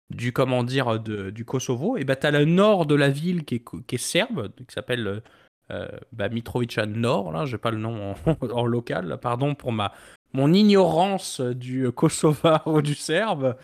[0.10, 1.98] du, comment dire, de, du Kosovo.
[1.98, 4.74] Et ben, tu as le nord de la ville qui est, qui est serbe, qui
[4.74, 5.22] s'appelle
[5.72, 9.92] euh, bah, Mitrovica Nord, là, j'ai pas le nom en, en, local, pardon pour ma,
[10.34, 13.58] mon ignorance du kosovar ou du serbe,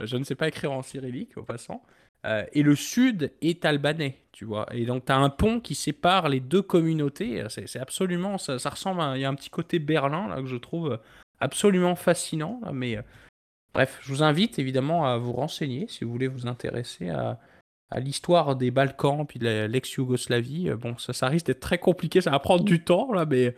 [0.00, 1.82] euh, je ne sais pas écrire en cyrillique au passant,
[2.24, 4.66] euh, et le sud est albanais, tu vois.
[4.72, 9.02] Et donc tu as un pont qui sépare les deux communautés, c'est absolument, ça, ressemble,
[9.16, 10.98] il y a un petit côté Berlin là que je trouve
[11.40, 13.02] absolument fascinant, mais euh,
[13.74, 17.38] bref, je vous invite évidemment à vous renseigner si vous voulez vous intéresser à,
[17.96, 20.70] l'histoire des Balkans puis de l'ex-Yougoslavie.
[20.70, 23.54] Bon, ça risque d'être très compliqué, ça va prendre du temps là, mais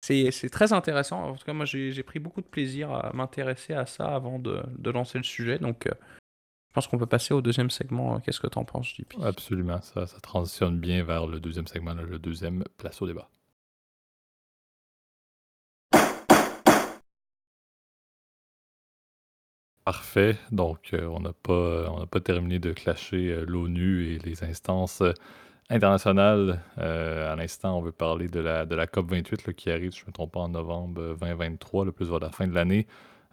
[0.00, 1.30] c'est très intéressant.
[1.30, 4.62] En tout cas, moi, j'ai pris beaucoup de plaisir à m'intéresser à ça avant de,
[4.90, 5.58] lancer le sujet.
[5.58, 5.92] Donc, euh,
[6.68, 8.20] je pense qu'on peut passer au deuxième segment.
[8.20, 9.80] Qu'est-ce que tu en penses, JP Absolument.
[9.82, 13.28] Ça, transitionne bien vers le deuxième segment, le deuxième place au débat.
[19.84, 20.36] Parfait.
[20.52, 25.02] Donc, euh, on n'a pas, terminé de clasher euh, l'ONU et les instances
[25.70, 26.60] euh, internationales.
[26.78, 29.92] Euh, à l'instant, on veut parler de la, de la COP 28 là, qui arrive,
[29.92, 32.46] si je ne me trompe pas, en novembre euh, 2023, le plus vers la fin
[32.46, 32.86] de l'année.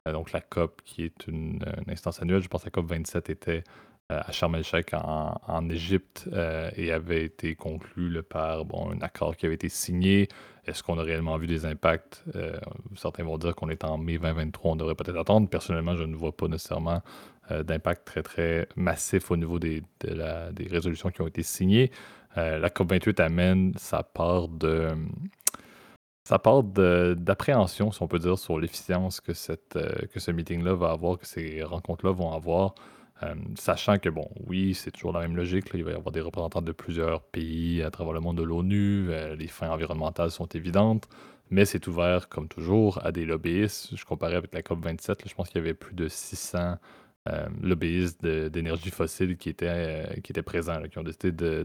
[0.07, 2.41] Euh, donc, la COP qui est une, instance annuelle.
[2.41, 3.63] Je pense que la COP 27 était
[4.11, 9.01] euh, à Sharm el-Sheikh en, en Égypte euh, et avait été conclue par bon, un
[9.01, 10.27] accord qui avait été signé.
[10.67, 12.23] Est-ce qu'on a réellement vu des impacts?
[12.35, 12.55] Euh,
[12.95, 15.49] certains vont dire qu'on est en mai 2023, on devrait peut-être attendre.
[15.49, 17.01] Personnellement, je ne vois pas nécessairement
[17.49, 21.89] euh, d'impact très, très massif au niveau des, des résolutions qui ont été signées.
[22.37, 24.89] Euh, la COP28 amène sa part de,
[26.23, 29.31] sa part d'appréhension, si on peut dire, sur l'efficience que,
[29.75, 32.75] euh, que ce meeting-là va avoir, que ces rencontres-là vont avoir.
[33.23, 35.67] Euh, sachant que, bon, oui, c'est toujours la même logique.
[35.73, 39.09] il va y avoir des représentants de plusieurs pays à travers le monde de l'ONU.
[39.37, 41.07] les fins environnementales sont évidentes.
[41.51, 43.95] Mais c'est ouvert, comme toujours, à des lobbyistes.
[43.95, 45.09] Je comparais avec la COP27.
[45.09, 46.77] là, je pense qu'il y avait plus de 600
[47.27, 51.63] euh, lobbyistes d'énergie fossile qui étaient, euh, qui présents, qui ont décidé euh,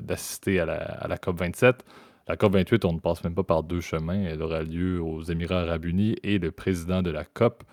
[0.00, 1.80] d'assister à la, à la COP27.
[2.26, 4.22] La COP28, on ne passe même pas par deux chemins.
[4.24, 7.64] Elle aura lieu aux Émirats arabes unis et le président de la COP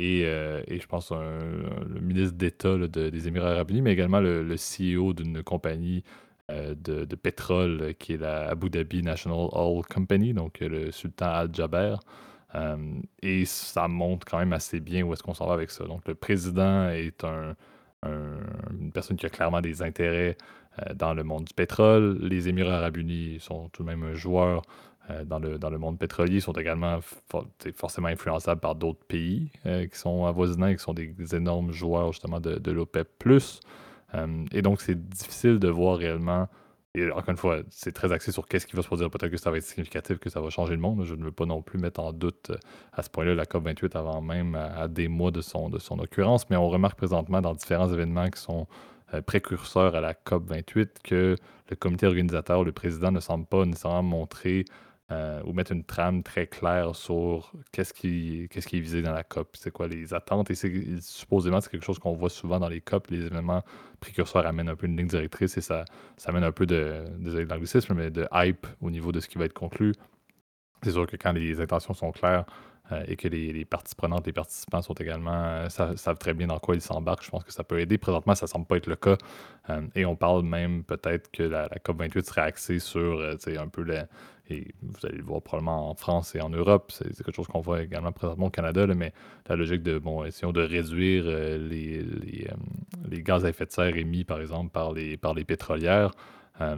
[0.00, 4.56] et, euh, et je pense le ministre d'État des Émirats arabes unis, mais également le,
[4.56, 6.02] CEO d'une compagnie
[6.50, 11.26] euh, de, de pétrole qui est la Abu Dhabi National Oil Company, donc le sultan
[11.26, 11.96] Al-Jaber.
[12.54, 12.76] Euh,
[13.22, 15.84] et ça montre quand même assez bien où est-ce qu'on s'en va avec ça.
[15.84, 17.54] Donc le président est un,
[18.02, 18.38] un-
[18.78, 20.36] une personne qui a clairement des intérêts
[20.80, 22.18] euh, dans le monde du pétrole.
[22.22, 24.62] Les Émirats arabes unis sont tout de même un joueur
[25.10, 26.98] euh, dans, le, dans le monde pétrolier, Ils sont également
[27.76, 32.40] forcément influençables par d'autres pays qui sont avoisinants et qui sont des énormes joueurs justement
[32.40, 33.08] de, l'OPEP+.
[34.52, 36.48] Et donc c'est difficile de voir réellement
[36.94, 39.10] et encore une fois, c'est très axé sur qu'est-ce qui va se produire.
[39.10, 41.04] Peut-être que ça va être significatif, que ça va changer le monde.
[41.04, 42.56] Je ne veux pas non plus mettre en doute euh,
[42.92, 46.00] à ce point-là la COP28 avant même à, à des mois de son, de son
[46.00, 46.50] occurrence.
[46.50, 48.66] Mais on remarque présentement dans différents événements qui sont
[49.14, 51.36] euh, précurseurs à la COP28 que
[51.68, 54.64] le comité organisateur, le président, ne semble pas nécessairement montrer
[55.12, 59.12] euh, ou mettre une trame très claire sur qu'est-ce qui, qu'est-ce qui est visé dans
[59.12, 60.50] la COP, c'est quoi les attentes.
[60.50, 63.08] Et c'est, supposément, c'est quelque chose qu'on voit souvent dans les COP.
[63.10, 63.62] Les événements
[63.98, 65.84] précurseurs amènent un peu une ligne directrice et ça,
[66.16, 69.38] ça amène un peu de, désolé de mais de hype au niveau de ce qui
[69.38, 69.94] va être conclu.
[70.82, 72.46] C'est sûr que quand les intentions sont claires
[72.92, 76.46] euh, et que les, parties prenantes, les participants sont également euh, sa- savent très bien
[76.48, 77.98] dans quoi ils s'embarquent, je pense que ça peut aider.
[77.98, 79.16] Présentement, ça semble pas être le cas.
[79.70, 83.82] Euh, et on parle même peut-être que la, la COP28 serait axée sur un peu
[83.82, 84.06] la-
[84.48, 87.60] et vous allez le voir probablement en France et en Europe, c'est quelque chose qu'on
[87.60, 89.12] voit également présentement au Canada, mais
[89.48, 94.24] la logique de, bon, essayons de réduire les, les, gaz à effet de serre émis,
[94.24, 96.10] par exemple, par les, par les pétrolières,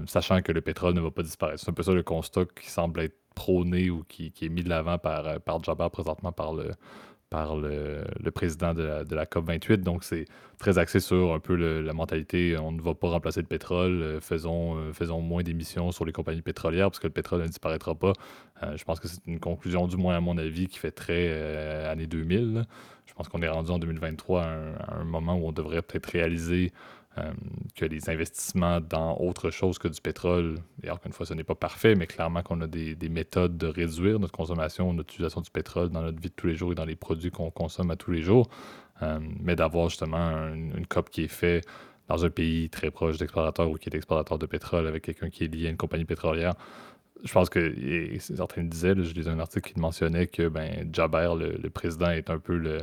[0.06, 1.60] sachant que le pétrole ne va pas disparaître.
[1.60, 4.62] C'est un peu ça le constat qui semble être prôné ou qui, qui est mis
[4.62, 6.70] de l'avant par, euh, par Jabbar présentement, par le,
[7.30, 9.78] par le, le président de la, de la COP28.
[9.78, 10.26] Donc, c'est
[10.58, 14.20] très axé sur un peu la mentalité on ne va pas remplacer le pétrole, euh,
[14.20, 17.94] faisons, euh, faisons moins d'émissions sur les compagnies pétrolières parce que le pétrole ne disparaîtra
[17.94, 18.12] pas.
[18.76, 22.06] Je pense que c'est une conclusion, du moins à mon avis, qui fait très année
[22.06, 22.54] 2000.
[22.54, 22.64] là.
[23.06, 25.82] Je pense qu'on est rendu en 2023 à un, à un moment où on devrait
[25.82, 26.72] peut-être réaliser
[27.18, 27.32] euh,
[27.76, 31.44] que les investissements dans autre chose que du pétrole, et encore une fois, ce n'est
[31.44, 35.40] pas parfait, mais clairement qu'on a des, des méthodes de réduire notre consommation, notre utilisation
[35.42, 37.90] du pétrole dans notre vie de tous les jours et dans les produits qu'on consomme
[37.90, 38.48] à tous les jours,
[39.02, 41.66] Euh, mais d'avoir justement un- une COP qui est faite
[42.06, 45.42] dans un pays très proche d'explorateur ou qui est explorateur de pétrole avec quelqu'un qui
[45.44, 46.54] est lié à une compagnie pétrolière.
[47.24, 51.30] Je pense que et certains disaient, je lisais un article qui mentionnait que ben, Jaber,
[51.36, 52.78] le président, est un peu le,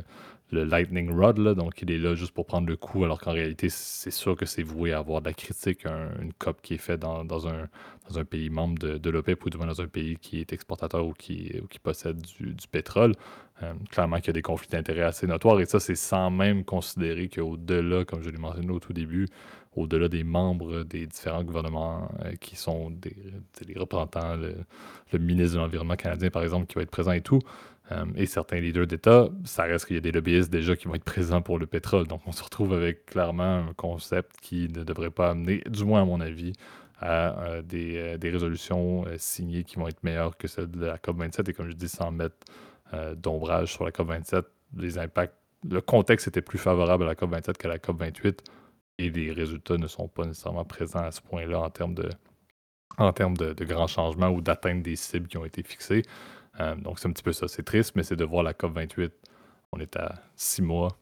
[0.52, 3.32] le lightning rod, là, donc il est là juste pour prendre le coup, alors qu'en
[3.32, 6.74] réalité, c'est sûr que c'est voué à avoir de la critique, un- une COP qui
[6.74, 7.68] est faite dans, dans un,
[8.08, 11.06] dans un pays membre de, l'OPEP ou du moins dans un pays qui est exportateur
[11.06, 13.14] ou qui, ou qui possède du, du pétrole.
[13.62, 16.64] Euh, clairement qu'il y a des conflits d'intérêts assez notoires et ça, c'est sans même
[16.64, 19.26] considérer qu'au-delà, comme je l'ai mentionné au tout début,
[19.76, 23.14] au-delà des membres des différents gouvernements euh, qui sont des,
[23.76, 24.36] représentants,
[25.12, 27.40] le ministre de l'Environnement canadien, par exemple, qui va être présent et tout,
[27.92, 30.94] euh, et certains leaders d'État, ça reste qu'il y a des lobbyistes déjà qui vont
[30.94, 32.06] être présents pour le pétrole.
[32.06, 36.02] Donc, on se retrouve avec clairement un concept qui ne devrait pas amener, du moins
[36.02, 36.52] à mon avis,
[37.00, 40.98] à euh, des, euh, des résolutions signées qui vont être meilleures que celles de la
[40.98, 41.50] COP27.
[41.50, 42.36] Et comme je dis, sans mettre
[43.16, 44.42] d'ombrage sur la COP27,
[44.76, 45.36] les impacts,
[45.68, 48.38] le contexte était plus favorable à la COP27 qu'à la COP28
[48.98, 52.08] et les résultats ne sont pas nécessairement présents à ce point-là en termes de,
[52.98, 56.02] en termes de, de grands changements ou d'atteinte des cibles qui ont été fixées.
[56.58, 57.48] Euh, donc, c'est un petit peu ça.
[57.48, 59.10] C'est triste, mais c'est de voir la COP28.
[59.72, 60.96] On est à six mois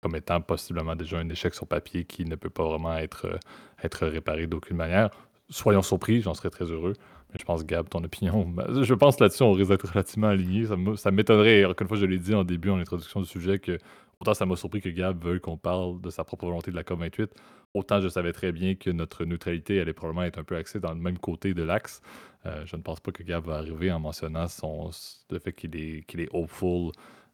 [0.00, 3.38] comme étant possiblement déjà un échec sur papier qui ne peut pas vraiment être, euh,
[3.82, 5.10] être réparé d'aucune manière.
[5.50, 6.94] Soyons surpris, j'en serais très heureux.
[7.32, 8.46] Mais je pense, Gab, ton opinion,
[8.82, 10.66] je pense là-dessus, on risque d'être relativement alignés.
[10.96, 13.78] Ça m'étonnerait, encore une fois, je l'ai dit en début, en introduction du sujet, que
[14.20, 16.82] autant ça m'a surpris que Gab veuille qu'on parle de sa propre volonté de la
[16.82, 17.30] COP28.
[17.74, 20.92] Autant je savais très bien que notre neutralité allait probablement être un peu axée dans
[20.92, 22.02] le même côté de l'axe.
[22.46, 24.90] Euh, je ne pense pas que Gab va arriver en mentionnant son,
[25.30, 26.92] le fait qu'il est, hopeful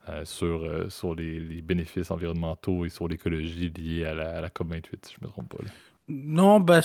[0.09, 5.18] euh, sur, euh, les, bénéfices environnementaux et sur l'écologie liés à la, COP28, si je
[5.22, 5.64] ne me trompe pas.
[6.09, 6.81] Non, bah,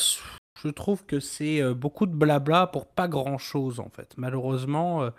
[0.63, 4.13] je trouve que c'est beaucoup de blabla pour pas grand-chose, en fait.
[4.17, 5.11] Malheureusement,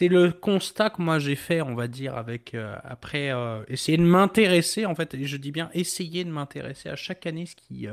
[0.00, 3.34] c'est le constat que moi j'ai fait, on va dire, avec après
[3.68, 7.44] essayer de m'intéresser, en fait, et je dis bien essayer de m'intéresser à chaque année
[7.44, 7.86] ce qui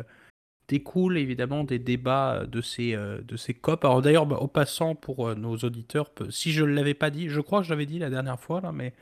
[0.70, 3.84] découle évidemment des débats de ces, de ces COP.
[3.84, 7.42] Alors d'ailleurs, bah, au passant, pour nos auditeurs, si je ne l'avais pas dit, je
[7.42, 8.94] crois que je l'avais dit la dernière fois, là, mais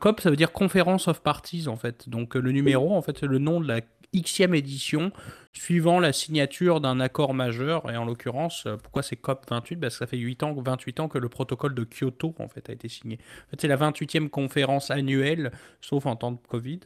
[0.00, 2.08] COP, ça veut dire Conference of Parties, en fait.
[2.08, 3.82] Donc le numéro, en fait, c'est le nom de la
[4.14, 5.12] Xème édition,
[5.52, 7.90] suivant la signature d'un accord majeur.
[7.90, 11.08] Et en l'occurrence, pourquoi c'est COP 28 Parce que ça fait 8 ans, 28 ans
[11.08, 13.18] que le protocole de Kyoto en fait, a été signé.
[13.46, 16.80] En fait, c'est la 28e conférence annuelle, sauf en temps de Covid,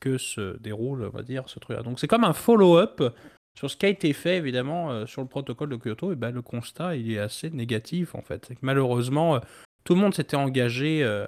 [0.00, 1.82] que se déroule, on va dire, ce truc-là.
[1.82, 3.02] Donc c'est comme un follow-up
[3.54, 6.12] sur ce qui a été fait, évidemment, euh, sur le protocole de Kyoto.
[6.12, 8.50] Et ben, le constat, il est assez négatif, en fait.
[8.62, 9.40] malheureusement, euh,
[9.84, 11.26] tout le monde s'était engagé euh,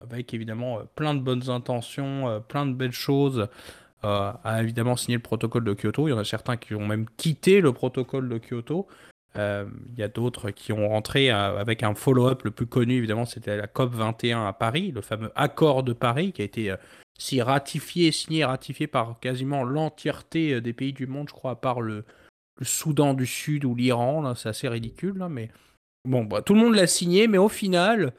[0.00, 3.48] avec, évidemment, plein de bonnes intentions, plein de belles choses
[4.02, 6.06] a évidemment signé le protocole de Kyoto.
[6.06, 8.86] Il y en a certains qui ont même quitté le protocole de Kyoto.
[9.36, 12.94] Euh, il y a d'autres qui ont rentré euh, avec un follow-up le plus connu,
[12.94, 16.70] évidemment, c'était la COP 21 à Paris, le fameux accord de Paris qui a été
[16.70, 16.76] euh,
[17.18, 21.80] si ratifié, signé ratifié par quasiment l'entièreté des pays du monde, je crois, à part
[21.80, 22.04] le,
[22.62, 24.34] Soudan du Sud ou l'Iran.
[24.34, 25.50] C'est assez ridicule, là, mais
[26.06, 28.14] bon, bah, tout le monde l'a signé, mais au final,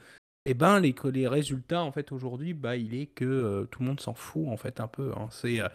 [0.49, 3.87] eh ben les, les résultats en fait aujourd'hui, bah il est que euh, tout le
[3.87, 5.11] monde s'en fout en fait un peu.
[5.17, 5.27] Hein.
[5.29, 5.67] C'est euh,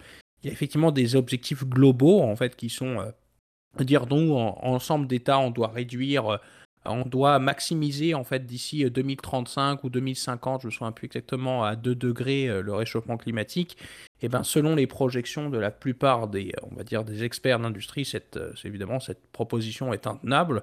[0.42, 4.58] il y a effectivement des objectifs globaux en fait qui sont euh, dire donc en,
[4.62, 6.40] ensemble d'États on doit réduire,
[6.86, 11.64] on doit maximiser en fait d'ici 2035 ou 2050, je ne me souviens plus exactement
[11.64, 13.76] à 2 degrés le réchauffement climatique.
[14.22, 17.58] Et eh ben selon les projections de la plupart des on va dire des experts
[17.58, 20.62] d'industrie, cette évidemment cette proposition est intenable.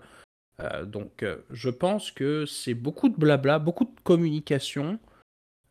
[0.62, 5.00] Euh, donc euh, je pense que c'est beaucoup de blabla, beaucoup de communication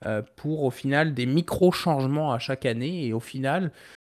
[0.06, 3.06] euh, pour au final des micro-changements à chaque année.
[3.06, 3.72] Et au final,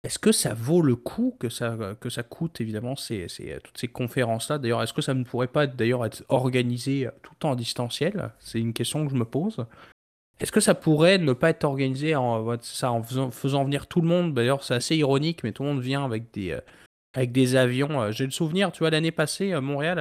[0.03, 3.27] est-ce que ça vaut le coup que ça, que ça coûte évidemment ces,
[3.63, 4.58] toutes ces conférences-là?
[4.58, 8.32] D'ailleurs, est-ce que ça ne pourrait pas d'ailleurs être organisé tout en distanciel?
[8.39, 9.65] C'est une question que je me pose.
[10.39, 13.99] Est-ce que ça pourrait ne pas être organisé en, ça, en faisant, faisant venir tout
[13.99, 14.34] le monde?
[14.34, 16.58] D'ailleurs, c'est assez ironique, mais tout le monde vient avec des,
[17.19, 18.01] avec des avions.
[18.01, 19.99] Euh, j'ai le souvenir, tu vois, l'année passée, euh, Montréal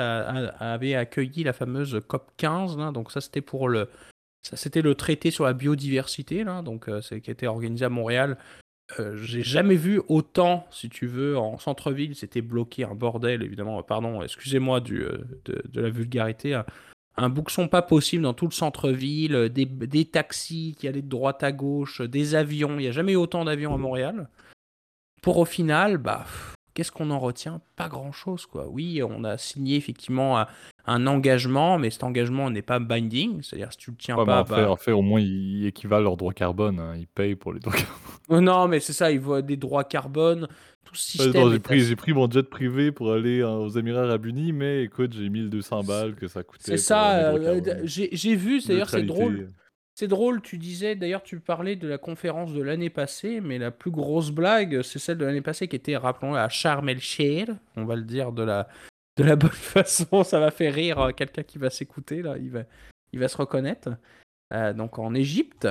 [0.60, 3.88] avait accueilli la fameuse COP 15, donc ça c'était pour le,
[4.42, 8.38] ça c'était le traité sur la biodiversité, donc euh, c'est qui été organisé à Montréal.
[9.16, 14.22] j'ai jamais vu autant, si tu veux, en centre-ville, c'était bloqué, un bordel, évidemment, pardon,
[14.22, 15.04] excusez-moi du,
[15.44, 16.62] de, la vulgarité,
[17.16, 21.42] un bouxon pas possible dans tout le centre-ville, des, des, taxis qui allaient de droite
[21.42, 24.30] à gauche, des avions, il n'y a jamais eu autant d'avions à Montréal.
[25.20, 26.24] Pour au final, bah,
[26.78, 27.60] qu'est-ce qu'on en retient?
[27.74, 28.68] Pas grand-chose, quoi.
[28.68, 30.44] Oui, on a signé effectivement
[30.86, 34.42] un, engagement, mais cet engagement n'est pas binding, c'est-à-dire si tu le tiens pas...
[34.42, 36.94] En fait, en fait, au moins, ils équivalent leurs droits carbone, hein.
[36.96, 38.44] ils payent pour les droits carbone.
[38.44, 40.46] Non, mais c'est ça, ils voient des droits carbone,
[40.84, 41.50] tout ce système...
[41.50, 45.82] j'ai, pris, mon jet privé pour aller aux Émirats Arabes Unis, mais écoute, j'ai 1200
[45.82, 46.62] balles que ça coûtait.
[46.62, 49.50] C'est ça, euh, j'ai, j'ai vu, d'ailleurs c'est drôle
[49.98, 53.72] c'est drôle, tu disais, d'ailleurs, tu parlais de la conférence de l'année passée, mais la
[53.72, 57.00] plus grosse blague, c'est celle de l'année passée qui était, rappelons à Sharm el
[57.74, 58.68] on va le dire de la,
[59.16, 62.48] de la bonne façon, ça va faire rire euh, quelqu'un qui va s'écouter, là, il
[63.18, 63.88] va, se reconnaître.
[64.54, 65.66] Euh, donc en Égypte.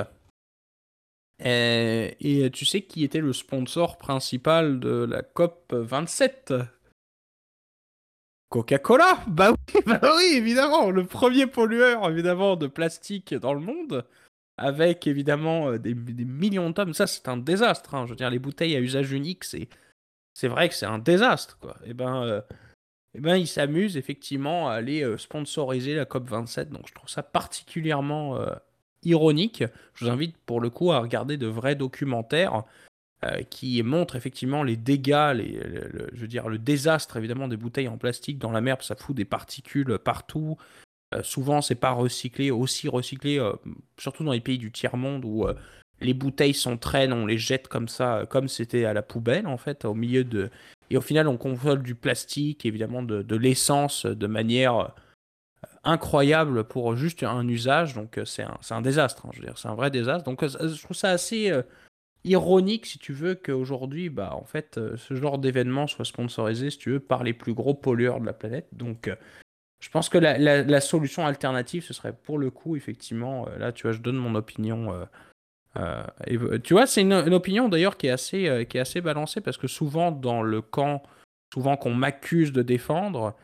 [1.42, 6.54] Et, et, tu sais qui était le sponsor principal de la COP 27
[8.50, 14.06] Coca-Cola bah oui, bah oui, évidemment, le premier pollueur évidemment de plastique dans le monde,
[14.58, 16.94] avec évidemment euh, des, millions de tonnes.
[16.94, 17.96] Ça, c'est un désastre.
[17.96, 18.06] Hein.
[18.06, 19.70] Je veux dire, les bouteilles à usage unique, c'est
[20.34, 21.78] c'est vrai que c'est un désastre, quoi.
[21.84, 22.42] Et eh ben, euh,
[23.16, 26.70] eh ben, ils s'amusent effectivement à aller euh, sponsoriser la COP 27.
[26.70, 28.40] Donc, je trouve ça particulièrement
[29.04, 29.64] ironique.
[29.96, 32.64] Je vous invite pour le coup à regarder de vrais documentaires
[33.26, 37.88] euh, qui montre effectivement les dégâts, le, je veux dire le désastre évidemment des bouteilles
[37.88, 40.56] en plastique dans la mer, ça fout des particules partout.
[41.16, 43.54] Euh, souvent, c'est pas recyclé, aussi recyclé, euh,
[43.98, 45.48] surtout dans les pays du tiers monde où
[46.00, 49.58] les bouteilles sont traînes, on les jette comme ça, comme c'était à la poubelle en
[49.58, 50.52] fait, au milieu de.
[50.92, 54.94] Et au final, on convole du plastique, évidemment de, l'essence de manière
[55.84, 57.96] incroyable pour juste un usage.
[57.96, 60.24] Donc c'est un, un, désastre, hein, je veux dire, c'est un vrai désastre.
[60.24, 61.52] Donc je trouve ça assez
[62.28, 66.78] ironique, si tu veux, qu'aujourd'hui, bah, en fait, euh, ce genre d'événement soit sponsorisé, si
[66.78, 68.68] tu veux, par les plus gros pollueurs de la planète.
[68.74, 69.16] Donc, euh,
[69.80, 73.84] je pense que la, solution alternative, ce serait pour le coup, effectivement, euh, là, tu
[73.84, 75.08] vois, je donne mon opinion
[76.26, 79.58] et, tu vois, c'est une, opinion d'ailleurs qui est assez, qui est assez balancée parce
[79.58, 81.04] que souvent dans le camp,
[81.54, 83.36] souvent qu'on m'accuse de défendre,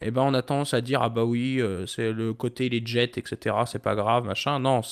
[0.00, 3.10] eh ben on a tendance à dire ah bah oui, c'est le côté les jets,
[3.16, 3.56] etc.
[3.66, 4.60] C'est pas grave, machin.
[4.60, 4.82] Non,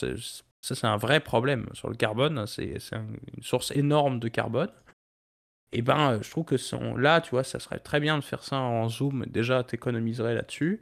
[0.60, 2.46] ça c'est un vrai problème sur le carbone.
[2.46, 4.70] C'est une source énorme de carbone
[5.72, 6.56] et eh ben, euh, je trouve que
[6.96, 9.26] là, tu vois, ça serait très bien de faire ça en Zoom.
[9.26, 10.80] Déjà, t'économiserais là-dessus.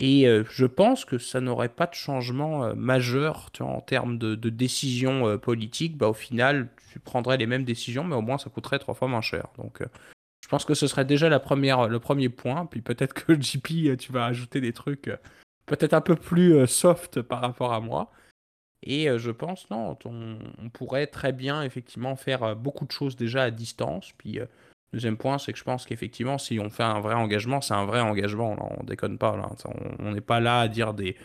[0.00, 3.80] Et euh, je pense que ça n'aurait pas de changement euh, majeur tu vois, en
[3.80, 5.96] termes de, décision politique.
[5.96, 9.06] Bah, au final, tu prendrais les mêmes décisions, mais au moins ça coûterait trois fois
[9.06, 9.46] moins cher.
[9.58, 9.80] Donc,
[10.42, 12.66] je pense que ce serait déjà la le premier point.
[12.66, 15.08] Puis peut-être que JP, tu vas ajouter des trucs
[15.66, 18.10] peut-être un peu plus soft par rapport à moi.
[18.82, 23.50] Et je pense, non, on, pourrait très bien effectivement faire beaucoup de choses déjà à
[23.50, 24.12] distance.
[24.16, 24.40] Puis,
[24.92, 27.84] deuxième point, c'est que je pense qu'effectivement, si on fait un vrai engagement, c'est un
[27.84, 28.54] vrai engagement.
[28.54, 29.36] Là, on déconne pas.
[29.36, 29.50] Là.
[29.98, 31.16] On n'est pas là à dire des,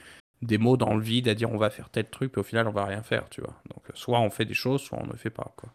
[0.41, 2.67] des mots dans le vide, à dire on va faire tel truc, puis au final,
[2.67, 3.55] on va rien faire, tu vois.
[3.69, 5.69] Donc, soit on fait des choses, soit on ne fait pas, quoi.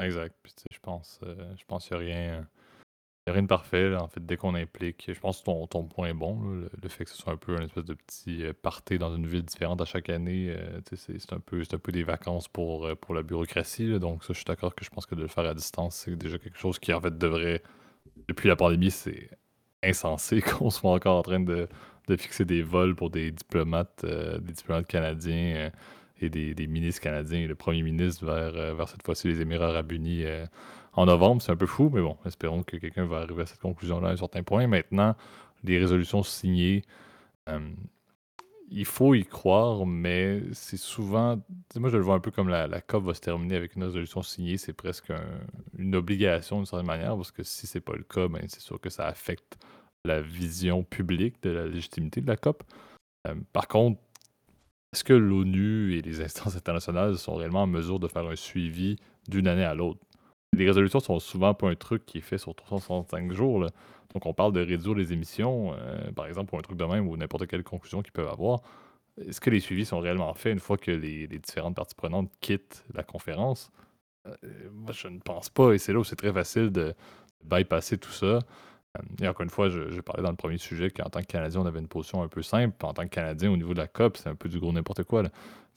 [0.00, 0.34] Exact.
[0.70, 2.46] je pense, je pense qu'il n'y a rien
[3.26, 5.10] rien de parfait, en fait, dès qu'on implique.
[5.12, 6.40] Je pense que ton, ton point est bon,
[6.82, 9.26] le, fait que ce soit un peu un espèce de petit euh, party dans une
[9.26, 10.54] ville différente à chaque année.
[10.56, 13.98] Euh, c'est un, peu, un peu des vacances pour, euh, pour la bureaucratie.
[13.98, 16.16] donc, ça, je suis d'accord que je pense que de le faire à distance, c'est
[16.16, 17.62] déjà quelque chose qui, en fait, devrait.
[18.28, 19.30] Depuis la pandémie, c'est
[19.82, 21.68] insensé qu'on soit encore en train de,
[22.08, 25.70] de fixer des vols pour des diplomates, des diplomates canadiens
[26.20, 27.46] et des, des, ministres canadiens.
[27.46, 30.24] Le premier ministre vers, vers cette fois-ci les Émirats arabes unis
[30.92, 31.42] en novembre.
[31.42, 34.12] C'est un peu fou, mais bon, espérons que quelqu'un va arriver à cette conclusion-là à
[34.12, 34.66] un certain point.
[34.66, 35.14] Maintenant,
[35.64, 36.82] les résolutions signées,
[37.48, 37.58] euh,
[38.70, 41.40] il faut y croire, mais c'est souvent.
[41.76, 44.22] Moi, je le vois un peu comme la, COP va se terminer avec une résolution
[44.22, 44.58] signée.
[44.58, 45.12] C'est presque
[45.76, 48.80] une obligation d'une certaine manière, parce que si c'est pas le cas, ben, c'est sûr
[48.80, 49.58] que ça affecte
[50.04, 52.62] la vision publique de la légitimité de la COP.
[53.26, 54.00] Euh, par contre,
[54.92, 58.96] est-ce que l'ONU et les instances internationales sont réellement en mesure de faire un suivi
[59.28, 60.00] d'une année à l'autre?
[60.52, 63.66] Les résolutions sont souvent pas un truc qui est fait sur 365 jours.
[64.14, 67.08] Donc, on parle de réduire les émissions, euh, par exemple, pour un truc de même
[67.08, 68.60] ou n'importe quelle conclusion qu'ils peuvent avoir.
[69.20, 72.84] Est-ce que les suivis sont réellement faits une fois que les, différentes parties prenantes quittent
[72.94, 73.70] la conférence?
[74.26, 74.34] Euh,
[74.72, 75.72] moi, je ne pense pas.
[75.72, 76.94] Et c'est là où c'est très facile de
[77.44, 78.26] bypasser tout ça.
[78.26, 78.40] Euh,
[79.22, 81.66] et encore une fois, je, parlais dans le premier sujet qu'en tant que Canadien, on
[81.66, 82.74] avait une position un peu simple.
[82.84, 85.04] En tant que Canadien, au niveau de la COP, c'est un peu du gros n'importe
[85.04, 85.22] quoi.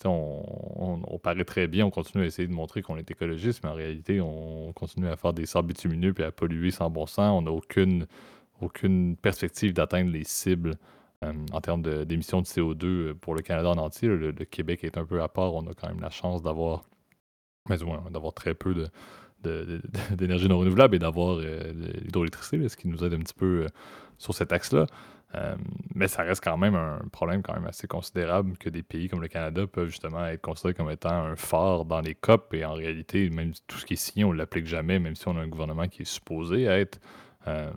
[0.06, 3.74] On, paraît très bien, on continue à essayer de montrer qu'on est écologiste, mais en
[3.74, 7.39] réalité, on continue à faire des sables bitumineux et à polluer sans bon sens.
[7.39, 10.76] On n'a aucune, perspective d'atteindre les cibles
[11.24, 14.08] euh, en termes d'émissions de, CO2 euh, pour le Canada en entier.
[14.10, 15.54] Le, Québec est un peu à part.
[15.54, 16.84] On a quand même la chance d'avoir,
[18.36, 18.88] très peu
[20.12, 23.68] d'énergie non renouvelable et d'avoir euh, l'hydroélectricité, ce qui nous aide un petit peu
[24.18, 24.86] sur cet axe-là.
[25.36, 25.56] Euh,
[25.96, 29.22] mais ça reste quand même un problème quand même assez considérable que des pays comme
[29.22, 32.74] le Canada peuvent justement être considérés comme étant un phare dans les COP et en
[32.74, 35.42] réalité, même tout ce qui est signé, on ne l'applique jamais, même si on a
[35.42, 37.00] un gouvernement qui est supposé être
[37.48, 37.72] euh,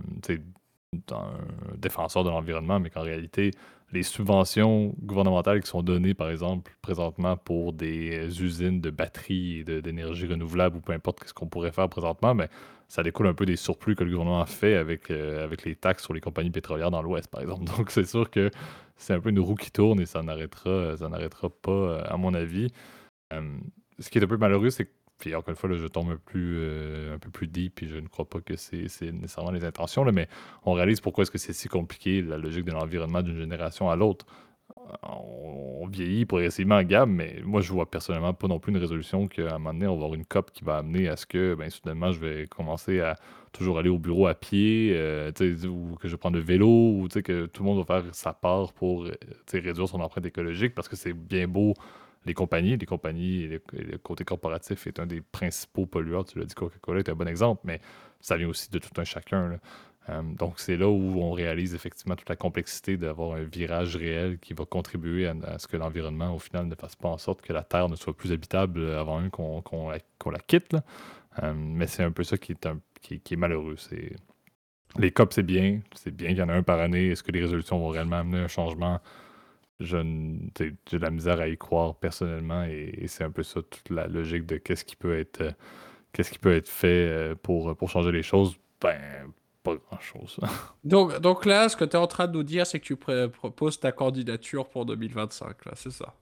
[1.13, 3.53] un défenseur de l'environnement, mais qu'en réalité,
[3.93, 9.81] les subventions gouvernementales qui sont données, par exemple, présentement pour des usines de batteries et
[9.81, 12.49] d'énergie renouvelable ou peu importe ce qu'on pourrait faire présentement, mais
[12.89, 15.75] ça découle un peu des surplus que le gouvernement a fait avec, euh, avec les
[15.75, 17.65] taxes sur les compagnies pétrolières dans l'Ouest, par exemple.
[17.77, 18.51] Donc, c'est sûr que
[18.97, 20.97] c'est un peu une roue qui tourne et ça n'arrêtera,
[21.63, 22.69] pas, euh, à mon avis.
[23.99, 26.11] ce qui est un peu malheureux, c'est que, puis encore une fois, là, je tombe
[26.11, 29.51] un, plus, euh, un peu plus deep et je ne crois pas que c'est, nécessairement
[29.51, 30.29] les intentions, là, mais
[30.65, 33.97] on réalise pourquoi est-ce que c'est si compliqué, la logique de l'environnement d'une génération à
[33.97, 34.27] l'autre
[35.03, 39.29] on vieillit progressivement en gamme, mais moi, je vois personnellement pas non plus une résolution
[39.29, 41.55] qu'à un moment donné, on va avoir une COP qui va amener à ce que,
[41.55, 43.17] ben, soudainement, je vais commencer à
[43.53, 45.31] toujours aller au bureau à pied, euh,
[45.69, 48.33] ou que je vais prendre le vélo, ou que tout le monde va faire sa
[48.33, 49.13] part pour euh,
[49.53, 51.75] réduire son empreinte écologique, parce que c'est bien beau
[52.27, 56.55] les compagnies, les compagnies, le, côté corporatif est un des principaux pollueurs, tu l'as dit,
[56.55, 57.81] Coca-Cola est un bon exemple, mais
[58.21, 59.61] ça vient aussi de tout un chacun.
[60.09, 64.39] Euh, donc, c'est là où on réalise effectivement toute la complexité d'avoir un virage réel
[64.39, 67.53] qui va contribuer à, ce que l'environnement, au final, ne fasse pas en sorte que
[67.53, 70.77] la Terre ne soit plus habitable avant même qu'on la, quitte.
[71.43, 72.69] Euh, mais c'est un peu ça qui est,
[73.03, 73.77] qui, est malheureux.
[74.99, 75.81] Les COP, c'est bien.
[75.95, 77.09] C'est bien qu'il y en a un par année.
[77.09, 79.01] Est-ce que les résolutions vont réellement amener un changement?
[79.81, 84.07] J'ai de la misère à y croire personnellement et, c'est un peu ça toute la
[84.07, 85.55] logique de qu'est-ce qui peut être
[86.15, 88.57] qu'est-ce qui peut être fait euh, pour, pour changer les choses.
[88.81, 88.97] Ben,
[89.67, 90.39] pas grand-chose.
[90.85, 92.97] donc, donc là, ce que tu es en train de nous dire, c'est que tu
[92.97, 96.15] proposes ta candidature pour 2025, là, c'est ça?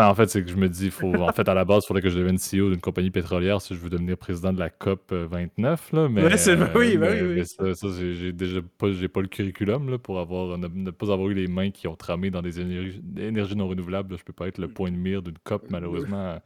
[0.00, 1.88] Ah, en fait, c'est que je me dis, faut, en fait, à la base, il
[1.88, 4.70] faudrait que je devienne CEO d'une compagnie pétrolière si je veux devenir président de la
[4.70, 5.92] COP 29.
[5.92, 7.44] Là, mais, c'est, oui, oui, oui.
[7.44, 11.28] ça, ça j'ai déjà pas, j'ai pas le curriculum là, pour avoir, ne, pas avoir
[11.30, 14.16] eu les mains qui ont tramé dans des énergies, énergies non renouvelables.
[14.16, 16.38] Je peux pas être le point de mire d'une COP, malheureusement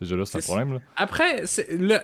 [0.00, 0.80] déjà là, c'est un problème.
[0.96, 1.44] Après,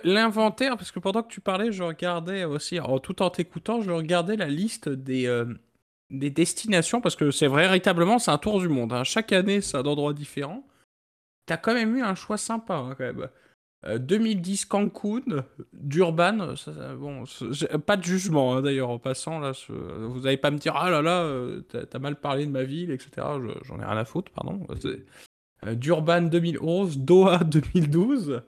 [0.03, 3.91] l'inventaire, parce que pendant que tu parlais, je regardais aussi, en, tout en t'écoutant, je
[3.91, 5.45] regardais la liste des, euh,
[6.09, 8.93] des destinations, parce que c'est véritablement, c'est un tour du monde.
[8.93, 9.03] Hein.
[9.03, 10.65] Chaque année, c'est un endroit différent.
[11.45, 13.27] T'as quand même eu un choix sympa, hein, quand même.
[13.99, 16.55] 2010 euh, Cancun, Durban,
[16.97, 17.25] bon,
[17.85, 21.01] pas de jugement hein, d'ailleurs en passant là, vous n'allez pas me dire ah là
[21.01, 23.27] là, euh, t'as mal parlé de ma ville, etc.
[23.65, 24.65] J'en ai rien à foutre, pardon.
[25.67, 28.41] Euh, Durban 2011, Doha 2012,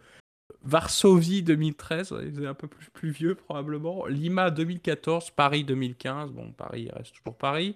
[0.64, 6.52] Varsovie 2013, il est un peu plus, plus vieux probablement, Lima 2014, Paris 2015, bon
[6.52, 7.76] Paris reste toujours Paris,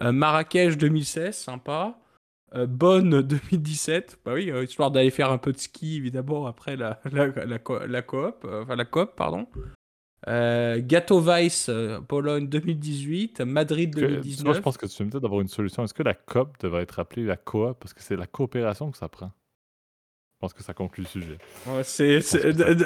[0.00, 1.98] Marrakech 2016, sympa.
[2.54, 6.76] Euh, Bonne 2017, bah oui, euh, histoire d'aller faire un peu de ski évidemment après
[6.76, 7.58] la, la,
[8.02, 9.46] coop, euh, enfin la COP, pardon.
[10.26, 11.70] Gato Weiss,
[12.08, 14.44] Pologne 2018, Madrid 2019.
[14.44, 15.84] Moi, je pense que tu me d'avoir une solution.
[15.84, 17.78] Est-ce que la COP devrait être appelée la coop?
[17.80, 19.32] Parce que c'est la coopération que ça prend
[20.34, 21.38] Je pense que ça conclut le sujet.
[21.66, 22.20] Ouais, c'est,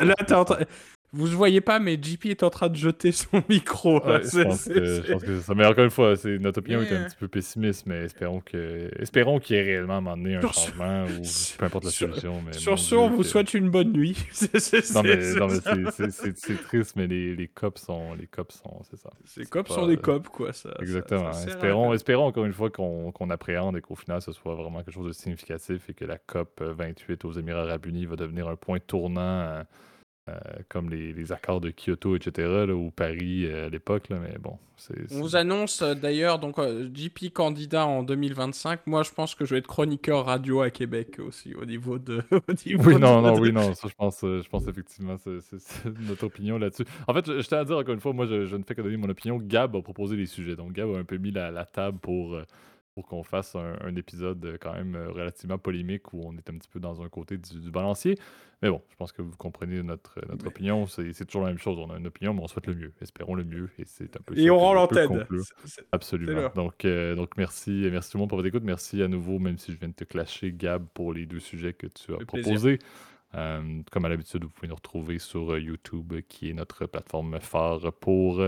[0.03, 0.59] là, t'es en train...
[1.15, 4.01] Vous ne voyez pas, mais JP est en train de jeter son micro.
[4.05, 5.55] je, pense que, ça.
[5.55, 9.39] Mais encore une fois, notre opinion est un petit peu pessimiste, mais espérons que espérons
[9.39, 11.23] qu'il y ait réellement à un moment donné un changement ou
[11.59, 12.43] peu importe la solution.
[12.45, 14.17] Mais sur ce, on vous souhaite une bonne nuit.
[14.95, 15.21] non, mais,
[16.35, 18.15] c'est triste, mais les, les cops sont.
[18.15, 18.83] Les cops sont.
[18.91, 19.11] C'est ça.
[19.37, 20.53] Les cops sont des cops, quoi.
[20.53, 21.31] Ça, Exactement.
[21.31, 25.07] espérons, espérons encore une fois qu'on appréhende et qu'au final, ce soit vraiment quelque chose
[25.07, 28.81] de significatif et que la COP 28 aux Émirats Arabes Unis va devenir un point
[28.81, 29.21] tournant.
[29.21, 29.63] Euh,
[30.69, 34.05] comme les, accords de Kyoto, etc., ou Paris euh, à l'époque.
[34.09, 34.59] Mais bon,
[35.13, 36.57] On vous annonce euh, d'ailleurs, donc
[36.95, 38.87] JP candidat en 2025.
[38.87, 42.23] Moi, je pense que je vais être chroniqueur radio à Québec aussi, au niveau de.
[42.67, 46.85] oui, non, non, oui, non, ça, je pense, je pense effectivement, c'est notre opinion là-dessus.
[47.07, 48.97] En fait, je, tiens à dire encore une fois, moi, je, ne fais que donner
[48.97, 49.39] mon opinion.
[49.39, 50.57] Gab a proposé les sujets.
[50.57, 52.39] Donc, Gab a un peu mis la, table pour
[52.95, 56.81] pour qu'on fasse un, épisode quand même relativement polémique où on est un petit peu
[56.81, 58.17] dans un côté du balancier.
[58.63, 60.87] Mais bon, je pense que vous comprenez notre, notre opinion.
[60.87, 61.79] C'est toujours la même chose.
[61.79, 62.93] On a une opinion, mais on souhaite le mieux.
[63.03, 63.69] Espérons le mieux.
[63.79, 65.27] Et c'est un peu Et on rend l'antenne.
[65.93, 66.51] Absolument.
[66.55, 68.63] Donc, euh, donc merci, merci tout le monde pour votre écoute.
[68.65, 71.75] Merci à nouveau, même si je viens de te clasher, Gab, pour les deux sujets
[71.75, 72.79] que tu as proposés.
[73.35, 77.41] Euh, comme à l'habitude, vous pouvez nous retrouver sur euh, YouTube, qui est notre plateforme
[77.41, 78.43] phare pour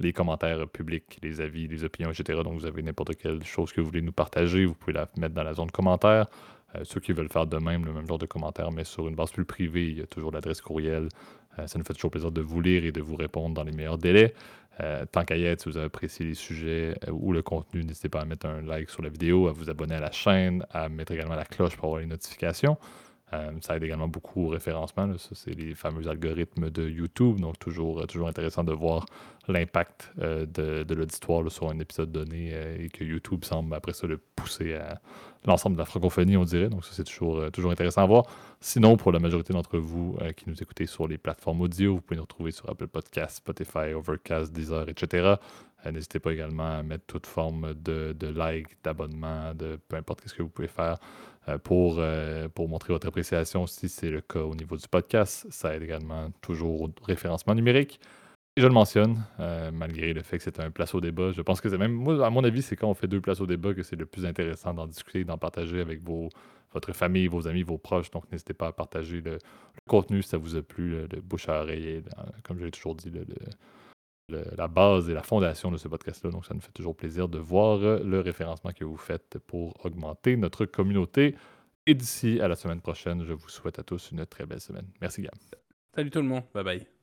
[0.00, 2.40] les commentaires publics, les avis, les opinions, etc.
[2.42, 5.34] Donc, vous avez n'importe quelle chose que vous voulez nous partager, vous pouvez la mettre
[5.34, 6.26] dans la zone commentaire.
[6.76, 9.14] Euh, ceux qui veulent faire de même, le même genre de commentaires, mais sur une
[9.14, 11.08] base plus privée, il y a toujours l'adresse courriel.
[11.58, 13.72] Euh, ça nous fait toujours plaisir de vous lire et de vous répondre dans les
[13.72, 14.34] meilleurs délais.
[14.80, 18.08] Euh, tant qu'à y être, si vous avez apprécié les sujets ou le contenu, n'hésitez
[18.08, 20.88] pas à mettre un like sur la vidéo, à vous abonner à la chaîne, à
[20.88, 22.78] mettre également la cloche pour avoir les notifications.
[23.60, 25.16] Ça aide également beaucoup au référencement.
[25.18, 27.40] Ça, c'est les fameux algorithmes de YouTube.
[27.40, 29.06] Donc, toujours, toujours intéressant de voir
[29.48, 34.18] l'impact de, de l'auditoire sur un épisode donné et que YouTube semble après ça le
[34.18, 35.00] pousser à,
[35.44, 36.68] l'ensemble de la francophonie, on dirait.
[36.68, 38.24] Donc, ça, c'est toujours, euh, toujours intéressant à voir.
[38.60, 42.00] Sinon, pour la majorité d'entre vous euh, qui nous écoutez sur les plateformes audio, vous
[42.00, 45.34] pouvez nous retrouver sur Apple Podcasts, Spotify, Overcast, Deezer, etc.
[45.84, 50.28] Euh, n'hésitez pas également à mettre toute forme de, de like, d'abonnement, de peu importe
[50.28, 50.98] ce que vous pouvez faire
[51.64, 52.00] pour,
[52.54, 55.46] pour montrer votre appréciation si c'est le cas au niveau du podcast.
[55.50, 58.00] Ça aide également toujours au référencement numérique.
[58.54, 61.32] Et je le mentionne, euh, malgré le fait que c'est un place au débat.
[61.32, 63.40] Je pense que c'est même, moi, à mon avis, c'est quand on fait deux places
[63.40, 66.28] au débat que c'est le plus intéressant d'en discuter, d'en partager avec vos,
[66.74, 68.10] votre famille, vos amis, vos proches.
[68.10, 69.38] Donc, n'hésitez pas à partager le,
[69.88, 72.02] contenu si ça vous a plu, le, bouche à oreille.
[72.42, 73.10] comme je l'ai toujours dit,
[74.28, 76.30] la base et la fondation de ce podcast-là.
[76.30, 80.36] Donc, ça nous fait toujours plaisir de voir le référencement que vous faites pour augmenter
[80.36, 81.34] notre communauté.
[81.86, 84.86] Et d'ici à la semaine prochaine, je vous souhaite à tous une très belle semaine.
[85.00, 85.34] Merci, Gab.
[85.94, 86.44] Salut tout le monde.
[86.54, 87.01] Bye bye.